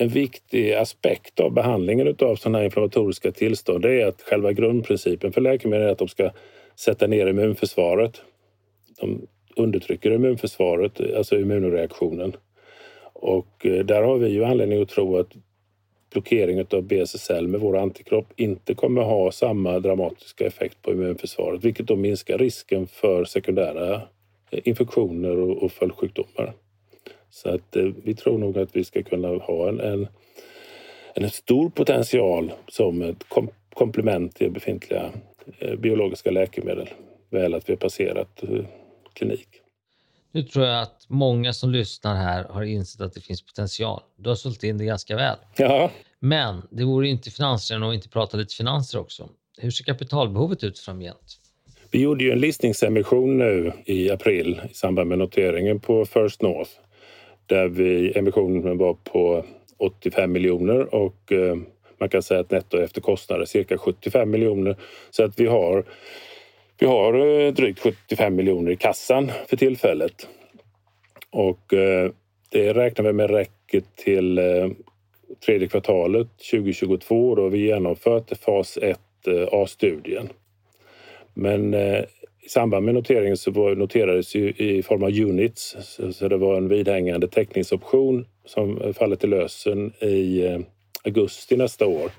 en 0.00 0.08
viktig 0.08 0.72
aspekt 0.72 1.40
av 1.40 1.52
behandlingen 1.52 2.16
av 2.20 2.36
sådana 2.36 2.58
här 2.58 2.64
inflammatoriska 2.64 3.32
tillstånd 3.32 3.84
är 3.84 4.06
att 4.06 4.22
själva 4.22 4.52
grundprincipen 4.52 5.32
för 5.32 5.40
läkemedel 5.40 5.86
är 5.86 5.92
att 5.92 5.98
de 5.98 6.08
ska 6.08 6.30
sätta 6.76 7.06
ner 7.06 7.26
immunförsvaret. 7.26 8.22
De 9.00 9.26
undertrycker 9.56 10.10
immunförsvaret, 10.10 11.00
alltså 11.16 11.40
immunreaktionen. 11.40 12.32
Och 13.12 13.66
eh, 13.66 13.84
där 13.84 14.02
har 14.02 14.18
vi 14.18 14.28
ju 14.28 14.44
anledning 14.44 14.82
att 14.82 14.88
tro 14.88 15.18
att 15.18 15.32
blockering 16.12 16.66
av 16.70 16.82
BSSL 16.82 17.48
med 17.48 17.60
vår 17.60 17.76
antikropp 17.76 18.26
inte 18.36 18.74
kommer 18.74 19.02
ha 19.02 19.32
samma 19.32 19.78
dramatiska 19.78 20.46
effekt 20.46 20.82
på 20.82 20.92
immunförsvaret, 20.92 21.64
vilket 21.64 21.86
då 21.86 21.96
minskar 21.96 22.38
risken 22.38 22.86
för 22.86 23.24
sekundära 23.24 23.94
eh, 24.50 24.60
infektioner 24.64 25.62
och 25.64 25.72
följdsjukdomar. 25.72 26.54
Så 27.30 27.48
att 27.48 27.76
eh, 27.76 27.82
vi 27.82 28.14
tror 28.14 28.38
nog 28.38 28.58
att 28.58 28.76
vi 28.76 28.84
ska 28.84 29.02
kunna 29.02 29.28
ha 29.28 29.68
en, 29.68 29.80
en, 29.80 30.08
en 31.14 31.30
stor 31.30 31.70
potential 31.70 32.52
som 32.68 33.02
ett 33.02 33.28
kom, 33.28 33.48
komplement 33.74 34.34
till 34.34 34.50
befintliga 34.50 35.12
eh, 35.58 35.74
biologiska 35.74 36.30
läkemedel. 36.30 36.88
Väl 37.30 37.54
att 37.54 37.68
vi 37.68 37.72
har 37.72 37.78
passerat 37.78 38.42
eh, 38.42 38.64
klinik. 39.12 39.48
Nu 40.32 40.42
tror 40.42 40.66
jag 40.66 40.82
att 40.82 41.04
många 41.08 41.52
som 41.52 41.70
lyssnar 41.70 42.14
här 42.14 42.44
har 42.44 42.62
insett 42.62 43.00
att 43.00 43.14
det 43.14 43.20
finns 43.20 43.42
potential. 43.42 44.00
Du 44.16 44.28
har 44.28 44.36
sålt 44.36 44.64
in 44.64 44.78
det 44.78 44.84
ganska 44.84 45.16
väl. 45.16 45.36
Ja. 45.56 45.90
Men 46.18 46.62
det 46.70 46.84
vore 46.84 47.08
inte 47.08 47.30
finansräven 47.30 47.82
att 47.82 47.94
inte 47.94 48.08
prata 48.08 48.36
lite 48.36 48.54
finanser 48.54 48.98
också. 48.98 49.28
Hur 49.58 49.70
ser 49.70 49.84
kapitalbehovet 49.84 50.64
ut 50.64 50.78
framgent? 50.78 51.40
Vi 51.90 52.00
gjorde 52.00 52.24
ju 52.24 52.30
en 52.30 52.40
listningsemission 52.40 53.38
nu 53.38 53.72
i 53.84 54.10
april 54.10 54.60
i 54.70 54.74
samband 54.74 55.08
med 55.08 55.18
noteringen 55.18 55.80
på 55.80 56.04
First 56.04 56.42
North 56.42 56.70
där 57.50 57.68
vi, 57.68 58.18
emissionen 58.18 58.78
var 58.78 58.94
på 58.94 59.44
85 59.78 60.32
miljoner 60.32 60.94
och 60.94 61.32
eh, 61.32 61.56
man 61.98 62.08
kan 62.08 62.22
säga 62.22 62.40
att 62.40 62.50
netto 62.50 62.78
efter 62.78 63.00
kostnader 63.00 63.44
cirka 63.44 63.78
75 63.78 64.30
miljoner. 64.30 64.76
Så 65.10 65.24
att 65.24 65.40
vi 65.40 65.46
har, 65.46 65.84
vi 66.78 66.86
har 66.86 67.14
eh, 67.14 67.52
drygt 67.52 67.78
75 67.78 68.36
miljoner 68.36 68.72
i 68.72 68.76
kassan 68.76 69.32
för 69.48 69.56
tillfället. 69.56 70.28
Och 71.30 71.74
eh, 71.74 72.10
det 72.50 72.72
räknar 72.72 73.04
vi 73.04 73.12
med 73.12 73.30
räcker 73.30 73.82
till 73.96 74.40
tredje 75.46 75.68
kvartalet 75.68 76.28
2022 76.50 77.34
då 77.34 77.48
vi 77.48 77.58
genomfört 77.58 78.38
fas 78.38 78.78
1 78.82 78.98
A-studien. 79.52 80.28
Men 81.34 81.74
samband 82.50 82.84
med 82.84 82.94
noteringen 82.94 83.36
så 83.36 83.50
noterades 83.74 84.34
ju 84.34 84.50
i 84.50 84.82
form 84.82 85.02
av 85.02 85.08
units 85.08 85.76
så 86.12 86.28
det 86.28 86.36
var 86.36 86.56
en 86.56 86.68
vidhängande 86.68 87.28
teckningsoption 87.28 88.26
som 88.44 88.94
faller 88.94 89.16
till 89.16 89.30
lösen 89.30 89.92
i 90.00 90.46
eh, 90.46 90.60
augusti 91.04 91.56
nästa 91.56 91.86
år 91.86 92.10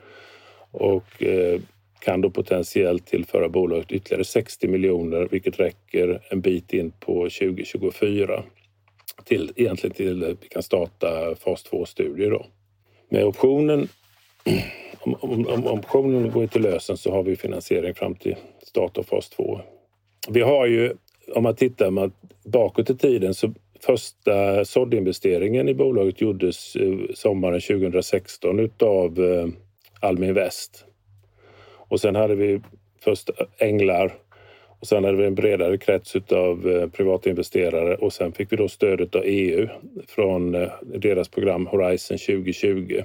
och 0.71 1.23
eh, 1.23 1.61
kan 1.99 2.21
då 2.21 2.29
potentiellt 2.29 3.05
tillföra 3.05 3.49
bolaget 3.49 3.91
ytterligare 3.91 4.23
60 4.23 4.67
miljoner 4.67 5.27
vilket 5.31 5.59
räcker 5.59 6.21
en 6.29 6.41
bit 6.41 6.73
in 6.73 6.91
på 6.91 7.13
2024 7.13 8.43
till 9.25 9.51
egentligen 9.55 9.95
till 9.95 10.23
att 10.23 10.43
vi 10.43 10.47
kan 10.47 10.63
starta 10.63 11.35
fas 11.35 11.65
2-studier. 11.71 12.29
Då. 12.29 12.45
Med 13.09 13.25
optionen, 13.25 13.87
om, 14.99 15.15
om, 15.19 15.47
om 15.47 15.67
optionen 15.67 16.31
går 16.31 16.47
till 16.47 16.61
lösen 16.61 16.97
så 16.97 17.11
har 17.11 17.23
vi 17.23 17.35
finansiering 17.35 17.95
fram 17.95 18.15
till 18.15 18.35
start 18.63 18.97
av 18.97 19.03
fas 19.03 19.29
2 19.29 19.61
vi 20.29 20.41
har 20.41 20.65
ju, 20.65 20.93
om 21.35 21.43
man 21.43 21.55
tittar 21.55 22.11
bakåt 22.43 22.89
i 22.89 22.97
tiden, 22.97 23.33
så 23.33 23.53
första 23.79 24.65
såddinvesteringen 24.65 25.69
i 25.69 25.73
bolaget 25.73 26.21
gjordes 26.21 26.75
eh, 26.75 26.97
sommaren 27.13 27.61
2016 27.61 28.59
utav 28.59 29.19
eh, 29.19 29.47
Almi 29.99 30.27
Invest. 30.27 30.85
Och 31.73 31.99
sen 31.99 32.15
hade 32.15 32.35
vi 32.35 32.61
först 33.03 33.29
Änglar 33.59 34.13
och 34.79 34.87
sen 34.87 35.03
hade 35.03 35.17
vi 35.17 35.25
en 35.25 35.35
bredare 35.35 35.77
krets 35.77 36.15
av 36.15 36.21
eh, 36.21 36.23
privatinvesterare 36.23 36.89
privata 36.89 37.29
investerare 37.29 37.95
och 37.95 38.13
sen 38.13 38.31
fick 38.31 38.51
vi 38.51 38.57
då 38.57 38.67
stödet 38.67 39.15
av 39.15 39.21
EU 39.25 39.67
från 40.07 40.51
deras 40.81 41.29
program 41.29 41.67
Horizon 41.67 42.17
2020. 42.17 43.03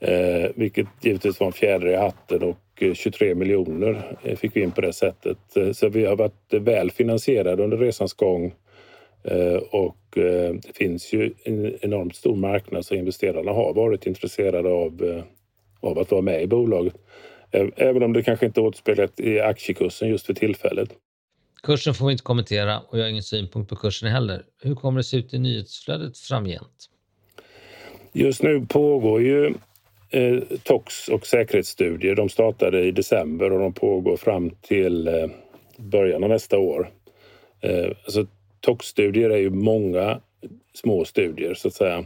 Eh, 0.00 0.50
vilket 0.54 0.86
givetvis 1.00 1.40
var 1.40 1.46
en 1.46 1.52
fjäder 1.52 1.88
i 1.88 1.96
hatten 1.96 2.42
och 2.42 2.56
23 2.94 3.34
miljoner 3.34 4.16
fick 4.36 4.56
vi 4.56 4.60
in 4.60 4.70
på 4.70 4.80
det 4.80 4.92
sättet. 4.92 5.38
Så 5.72 5.88
vi 5.88 6.04
har 6.04 6.16
varit 6.16 6.52
väl 6.52 6.90
finansierade 6.90 7.64
under 7.64 7.76
resans 7.76 8.14
gång 8.14 8.54
eh, 9.24 9.56
och 9.56 10.18
eh, 10.18 10.54
det 10.54 10.72
finns 10.74 11.12
ju 11.12 11.34
en 11.44 11.78
enormt 11.80 12.16
stor 12.16 12.36
marknad 12.36 12.86
så 12.86 12.94
investerarna 12.94 13.52
har 13.52 13.74
varit 13.74 14.06
intresserade 14.06 14.68
av, 14.68 15.02
eh, 15.02 15.24
av 15.80 15.98
att 15.98 16.10
vara 16.10 16.22
med 16.22 16.42
i 16.42 16.46
bolaget. 16.46 16.94
Även 17.76 18.02
om 18.02 18.12
det 18.12 18.22
kanske 18.22 18.46
inte 18.46 18.60
återspeglat 18.60 19.20
i 19.20 19.40
aktiekursen 19.40 20.08
just 20.08 20.26
för 20.26 20.34
tillfället. 20.34 20.90
Kursen 21.62 21.94
får 21.94 22.06
vi 22.06 22.12
inte 22.12 22.24
kommentera 22.24 22.80
och 22.80 22.98
jag 22.98 23.02
har 23.02 23.10
ingen 23.10 23.22
synpunkt 23.22 23.68
på 23.68 23.76
kursen 23.76 24.08
heller. 24.08 24.42
Hur 24.62 24.74
kommer 24.74 24.98
det 24.98 25.04
se 25.04 25.16
ut 25.16 25.34
i 25.34 25.38
nyhetsflödet 25.38 26.18
framgent? 26.18 26.90
Just 28.12 28.42
nu 28.42 28.66
pågår 28.66 29.22
ju 29.22 29.54
eh, 30.10 30.38
TOX 30.62 31.08
och 31.08 31.26
säkerhetsstudier. 31.26 32.14
De 32.14 32.28
startade 32.28 32.82
i 32.82 32.90
december 32.90 33.52
och 33.52 33.58
de 33.60 33.72
pågår 33.72 34.16
fram 34.16 34.50
till 34.50 35.08
eh, 35.08 35.26
början 35.76 36.24
av 36.24 36.30
nästa 36.30 36.58
år. 36.58 36.90
Eh, 37.60 37.88
alltså, 38.04 38.26
TOX-studier 38.60 39.30
är 39.30 39.38
ju 39.38 39.50
många 39.50 40.20
små 40.74 41.04
studier 41.04 41.54
så 41.54 41.68
att 41.68 41.74
säga. 41.74 42.04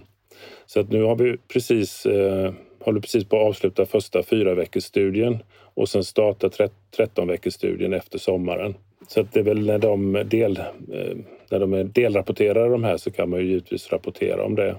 Så 0.67 0.81
att 0.81 0.91
nu 0.91 1.03
har 1.03 1.17
vi 1.17 1.37
precis, 1.49 2.07
eh, 2.07 2.53
håller 2.81 3.01
precis 3.01 3.25
på 3.25 3.37
att 3.37 3.47
avsluta 3.47 3.87
första 3.87 4.23
fyra 4.23 4.55
veckors 4.55 4.85
studien 4.85 5.39
och 5.75 5.89
sen 5.89 6.05
starta 6.05 6.51
13 6.97 7.29
veckors 7.29 7.55
studien 7.55 7.93
efter 7.93 8.19
sommaren. 8.19 8.75
Så 9.09 9.21
att 9.21 9.33
det 9.33 9.41
är 9.41 9.45
väl 9.45 9.67
när 9.67 9.79
de, 9.79 10.13
del, 10.13 10.57
eh, 10.93 11.17
när 11.51 11.61
de 11.61 11.73
är 11.73 11.85
delrapporterade, 11.85 12.69
de 12.69 12.85
här 12.85 12.97
så 12.97 13.11
kan 13.11 13.31
man 13.31 13.41
ju 13.41 13.47
givetvis 13.47 13.93
rapportera 13.93 14.45
om 14.45 14.55
det. 14.55 14.77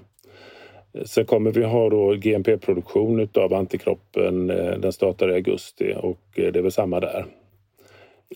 Sen 1.04 1.26
kommer 1.26 1.52
vi 1.52 1.64
ha 1.64 1.90
då 1.90 2.14
GMP-produktion 2.14 3.20
utav 3.20 3.54
antikroppen. 3.54 4.50
Eh, 4.50 4.78
den 4.80 4.94
startar 4.94 5.30
i 5.30 5.34
augusti 5.34 5.94
och 5.98 6.20
eh, 6.36 6.52
det 6.52 6.60
är 6.60 6.64
väl 6.64 6.72
samma 6.72 7.00
där. 7.00 7.26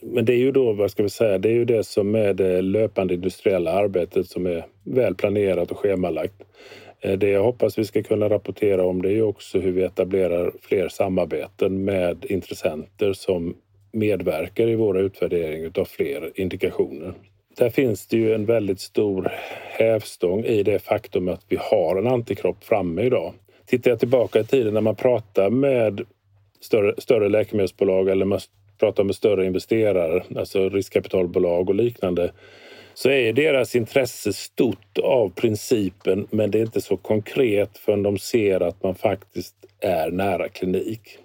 Men 0.01 0.25
det 0.25 0.33
är 0.33 0.37
ju 0.37 0.51
då, 0.51 0.73
vad 0.73 0.91
ska 0.91 1.03
vi 1.03 1.09
säga, 1.09 1.37
det 1.37 1.49
är 1.49 1.53
ju 1.53 1.65
det 1.65 1.83
som 1.83 2.15
är 2.15 2.33
det 2.33 2.61
löpande 2.61 3.13
industriella 3.13 3.71
arbetet 3.71 4.27
som 4.27 4.45
är 4.45 4.65
väl 4.83 5.15
planerat 5.15 5.71
och 5.71 5.77
schemalagt. 5.77 6.43
Eh, 6.99 7.17
det 7.17 7.29
jag 7.29 7.43
hoppas 7.43 7.77
vi 7.77 7.85
ska 7.85 8.03
kunna 8.03 8.29
rapportera 8.29 8.85
om 8.85 9.01
det 9.01 9.09
är 9.09 9.15
ju 9.15 9.23
också 9.23 9.59
hur 9.59 9.71
vi 9.71 9.83
etablerar 9.83 10.51
fler 10.61 10.89
samarbeten 10.89 11.83
med 11.85 12.25
intressenter 12.25 13.13
som 13.13 13.55
medverkar 13.91 14.67
i 14.67 14.75
våra 14.75 14.99
utvärderingar 14.99 15.71
av 15.79 15.85
fler 15.85 16.31
indikationer 16.35 17.13
där 17.59 17.69
finns 17.69 18.07
det 18.07 18.17
ju 18.17 18.33
en 18.33 18.45
väldigt 18.45 18.79
stor 18.79 19.31
hävstång 19.69 20.43
i 20.43 20.63
det 20.63 20.79
faktum 20.79 21.29
att 21.29 21.45
vi 21.47 21.57
har 21.61 21.95
en 21.95 22.07
antikropp 22.07 22.63
framme 22.63 23.01
idag. 23.01 23.33
Tittar 23.65 23.91
jag 23.91 23.99
tillbaka 23.99 24.39
i 24.39 24.43
tiden 24.43 24.73
när 24.73 24.81
man 24.81 24.95
pratar 24.95 25.49
med 25.49 26.01
större, 26.61 26.93
större 26.97 27.29
läkemedelsbolag 27.29 28.09
eller 28.09 28.25
man 28.25 28.39
pratar 28.79 29.03
med 29.03 29.15
större 29.15 29.45
investerare, 29.45 30.23
alltså 30.35 30.69
riskkapitalbolag 30.69 31.69
och 31.69 31.75
liknande, 31.75 32.31
så 32.93 33.09
är 33.09 33.33
deras 33.33 33.75
intresse 33.75 34.33
stort 34.33 34.97
av 35.03 35.29
principen 35.29 36.27
men 36.29 36.51
det 36.51 36.59
är 36.59 36.63
inte 36.63 36.81
så 36.81 36.97
konkret 36.97 37.77
förrän 37.77 38.03
de 38.03 38.17
ser 38.17 38.59
att 38.59 38.83
man 38.83 38.95
faktiskt 38.95 39.55
är 39.79 40.11
nära 40.11 40.49
klinik. 40.49 41.17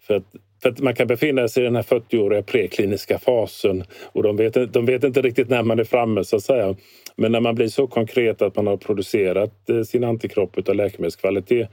För 0.00 0.14
att 0.14 0.34
för 0.62 0.68
att 0.70 0.78
man 0.78 0.94
kan 0.94 1.06
befinna 1.06 1.48
sig 1.48 1.62
i 1.62 1.64
den 1.64 1.76
här 1.76 1.82
40-åriga 1.82 2.42
prekliniska 2.42 3.18
fasen 3.18 3.84
och 4.12 4.22
de 4.22 4.36
vet, 4.36 4.72
de 4.72 4.86
vet 4.86 5.04
inte 5.04 5.22
riktigt 5.22 5.48
när 5.48 5.62
man 5.62 5.78
är 5.78 5.84
framme 5.84 6.24
så 6.24 6.36
att 6.36 6.42
säga. 6.42 6.76
Men 7.16 7.32
när 7.32 7.40
man 7.40 7.54
blir 7.54 7.68
så 7.68 7.86
konkret 7.86 8.42
att 8.42 8.56
man 8.56 8.66
har 8.66 8.76
producerat 8.76 9.70
eh, 9.70 9.82
sin 9.82 10.04
antikropp 10.04 10.68
av 10.68 10.74
läkemedelskvalitet 10.74 11.68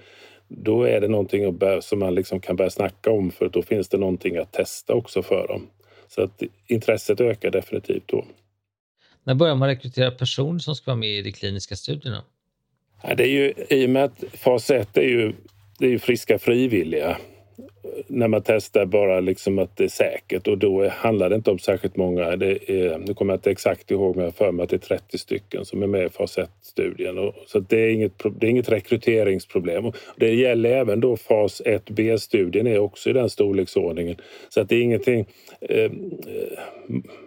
då 0.48 0.84
är 0.84 1.02
det 1.02 1.08
någonting 1.08 1.60
som 1.82 2.00
man 2.00 2.16
liksom 2.16 2.40
kan 2.40 2.56
börja 2.56 2.70
snacka 2.70 3.12
om 3.12 3.32
för 3.32 3.50
då 3.50 3.62
finns 3.62 3.90
det 3.90 3.98
någonting 3.98 4.38
att 4.38 4.52
testa 4.52 4.94
också 4.94 5.24
för 5.24 5.48
dem. 5.48 5.68
Så 6.08 6.22
att 6.22 6.44
intresset 6.68 7.22
ökar 7.22 7.52
definitivt 7.52 8.04
då. 8.06 8.26
När 9.24 9.36
börjar 9.36 9.56
man 9.56 9.68
rekrytera 9.68 10.12
personer 10.12 10.60
som 10.60 10.76
ska 10.76 10.92
vara 10.92 11.00
med 11.00 11.10
i 11.10 11.22
de 11.22 11.32
kliniska 11.32 11.76
studierna? 11.76 12.24
Ja, 13.04 13.16
det 13.16 13.24
är 13.24 13.28
ju, 13.28 13.54
I 13.70 13.86
och 13.86 13.90
med 13.90 14.04
att 14.04 14.24
fas 14.34 14.70
1 14.70 14.98
är 14.98 15.02
ju, 15.02 15.34
det 15.80 15.86
är 15.86 15.90
ju 15.90 16.00
friska 16.00 16.40
frivilliga 16.40 17.18
när 18.08 18.28
man 18.28 18.42
testar 18.46 18.86
bara 18.86 19.20
liksom 19.20 19.60
att 19.60 19.78
det 19.78 19.84
är 19.84 19.88
säkert 19.88 20.48
och 20.48 20.58
då 20.58 20.88
handlar 20.88 21.30
det 21.30 21.36
inte 21.36 21.52
om 21.52 21.60
särskilt 21.60 21.96
många. 21.96 22.36
Det 22.36 22.70
är, 22.70 22.98
nu 22.98 23.14
kommer 23.14 23.34
jag 23.34 23.38
inte 23.38 23.52
exakt 23.52 23.92
ihåg 23.92 24.16
men 24.16 24.26
jag 24.26 24.36
för 24.36 24.52
mig 24.52 24.64
att 24.64 24.70
det 24.70 24.76
är 24.76 24.98
30 24.98 25.18
stycken 25.18 25.66
som 25.66 25.84
är 25.84 25.88
med 25.88 26.06
i 26.06 26.10
fas 26.10 26.38
1-studien. 26.38 27.32
Så 27.48 27.60
det 27.60 27.78
är, 27.78 27.90
inget, 27.90 28.24
det 28.40 28.48
är 28.48 28.50
inget 28.50 28.70
rekryteringsproblem. 28.70 29.86
Och 29.86 29.96
det 30.16 30.34
gäller 30.34 30.70
även 30.70 31.00
då 31.00 31.18
fas 31.18 31.62
1B-studien 31.66 32.68
är 32.68 32.80
också 32.80 33.10
i 33.10 33.14
den 33.14 33.30
storleksordningen. 33.30 34.16
Så 34.50 34.62
att 34.62 34.70
det 34.70 34.76
är 34.76 34.82
ingenting... 34.82 35.26
Eh, 35.62 35.84
eh 35.84 35.92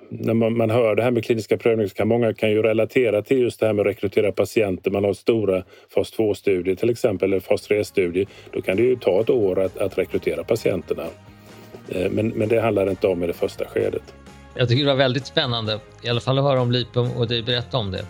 när 0.08 0.34
man, 0.34 0.56
man, 0.56 0.70
hör 0.70 0.94
det 0.94 1.02
här 1.02 1.10
med 1.10 1.24
kliniska 1.24 1.56
prövningar 1.56 1.88
så 1.88 1.94
kan 1.94 2.08
många 2.08 2.34
kan 2.34 2.50
ju 2.50 2.62
relatera 2.62 3.22
till 3.22 3.38
just 3.38 3.60
det 3.60 3.66
här 3.66 3.72
med 3.72 3.80
att 3.80 3.86
rekrytera 3.86 4.32
patienter. 4.32 4.90
Man 4.90 5.04
har 5.04 5.12
stora 5.12 5.62
fas 5.94 6.12
2-studier 6.18 6.74
till 6.74 6.90
exempel, 6.90 7.32
eller 7.32 7.40
fas 7.40 7.70
3-studier. 7.70 8.26
Då 8.50 8.62
kan 8.62 8.76
det 8.76 8.82
ju 8.82 8.96
ta 8.96 9.20
ett 9.20 9.30
år 9.30 9.60
att, 9.60 9.78
att 9.78 9.98
rekrytera 9.98 10.44
patienterna. 10.44 11.04
Eh, 11.88 12.10
men, 12.10 12.28
men 12.28 12.48
det 12.48 12.60
handlar 12.60 12.90
inte 12.90 13.06
om 13.06 13.22
i 13.24 13.26
det 13.26 13.32
första 13.32 13.64
skedet. 13.64 14.14
Jag 14.54 14.68
tycker 14.68 14.84
det 14.84 14.90
var 14.90 14.98
väldigt 14.98 15.26
spännande, 15.26 15.80
i 16.02 16.08
alla 16.08 16.20
fall 16.20 16.38
att 16.38 16.44
höra 16.44 16.60
om 16.60 16.72
Lipum 16.72 17.10
och 17.12 17.28
dig 17.28 17.42
berätta 17.42 17.78
om 17.78 17.90
det. 17.90 18.04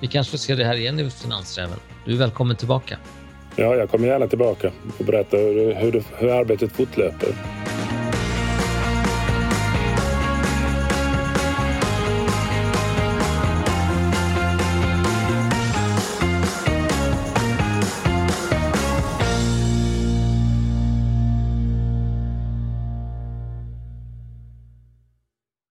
Vi 0.00 0.06
kanske 0.06 0.30
får 0.30 0.38
se 0.38 0.54
det 0.54 0.64
här 0.64 0.76
igen 0.76 1.00
i 1.00 1.10
Finansräven. 1.10 1.76
Du 2.06 2.12
är 2.12 2.16
välkommen 2.16 2.56
tillbaka. 2.56 2.96
Ja, 3.56 3.76
jag 3.76 3.90
kommer 3.90 4.08
gärna 4.08 4.26
tillbaka 4.26 4.72
och 4.98 5.04
berätta 5.04 5.36
hur, 5.36 5.74
hur, 5.74 6.02
hur 6.18 6.30
arbetet 6.30 6.72
fortlöper. 6.72 7.28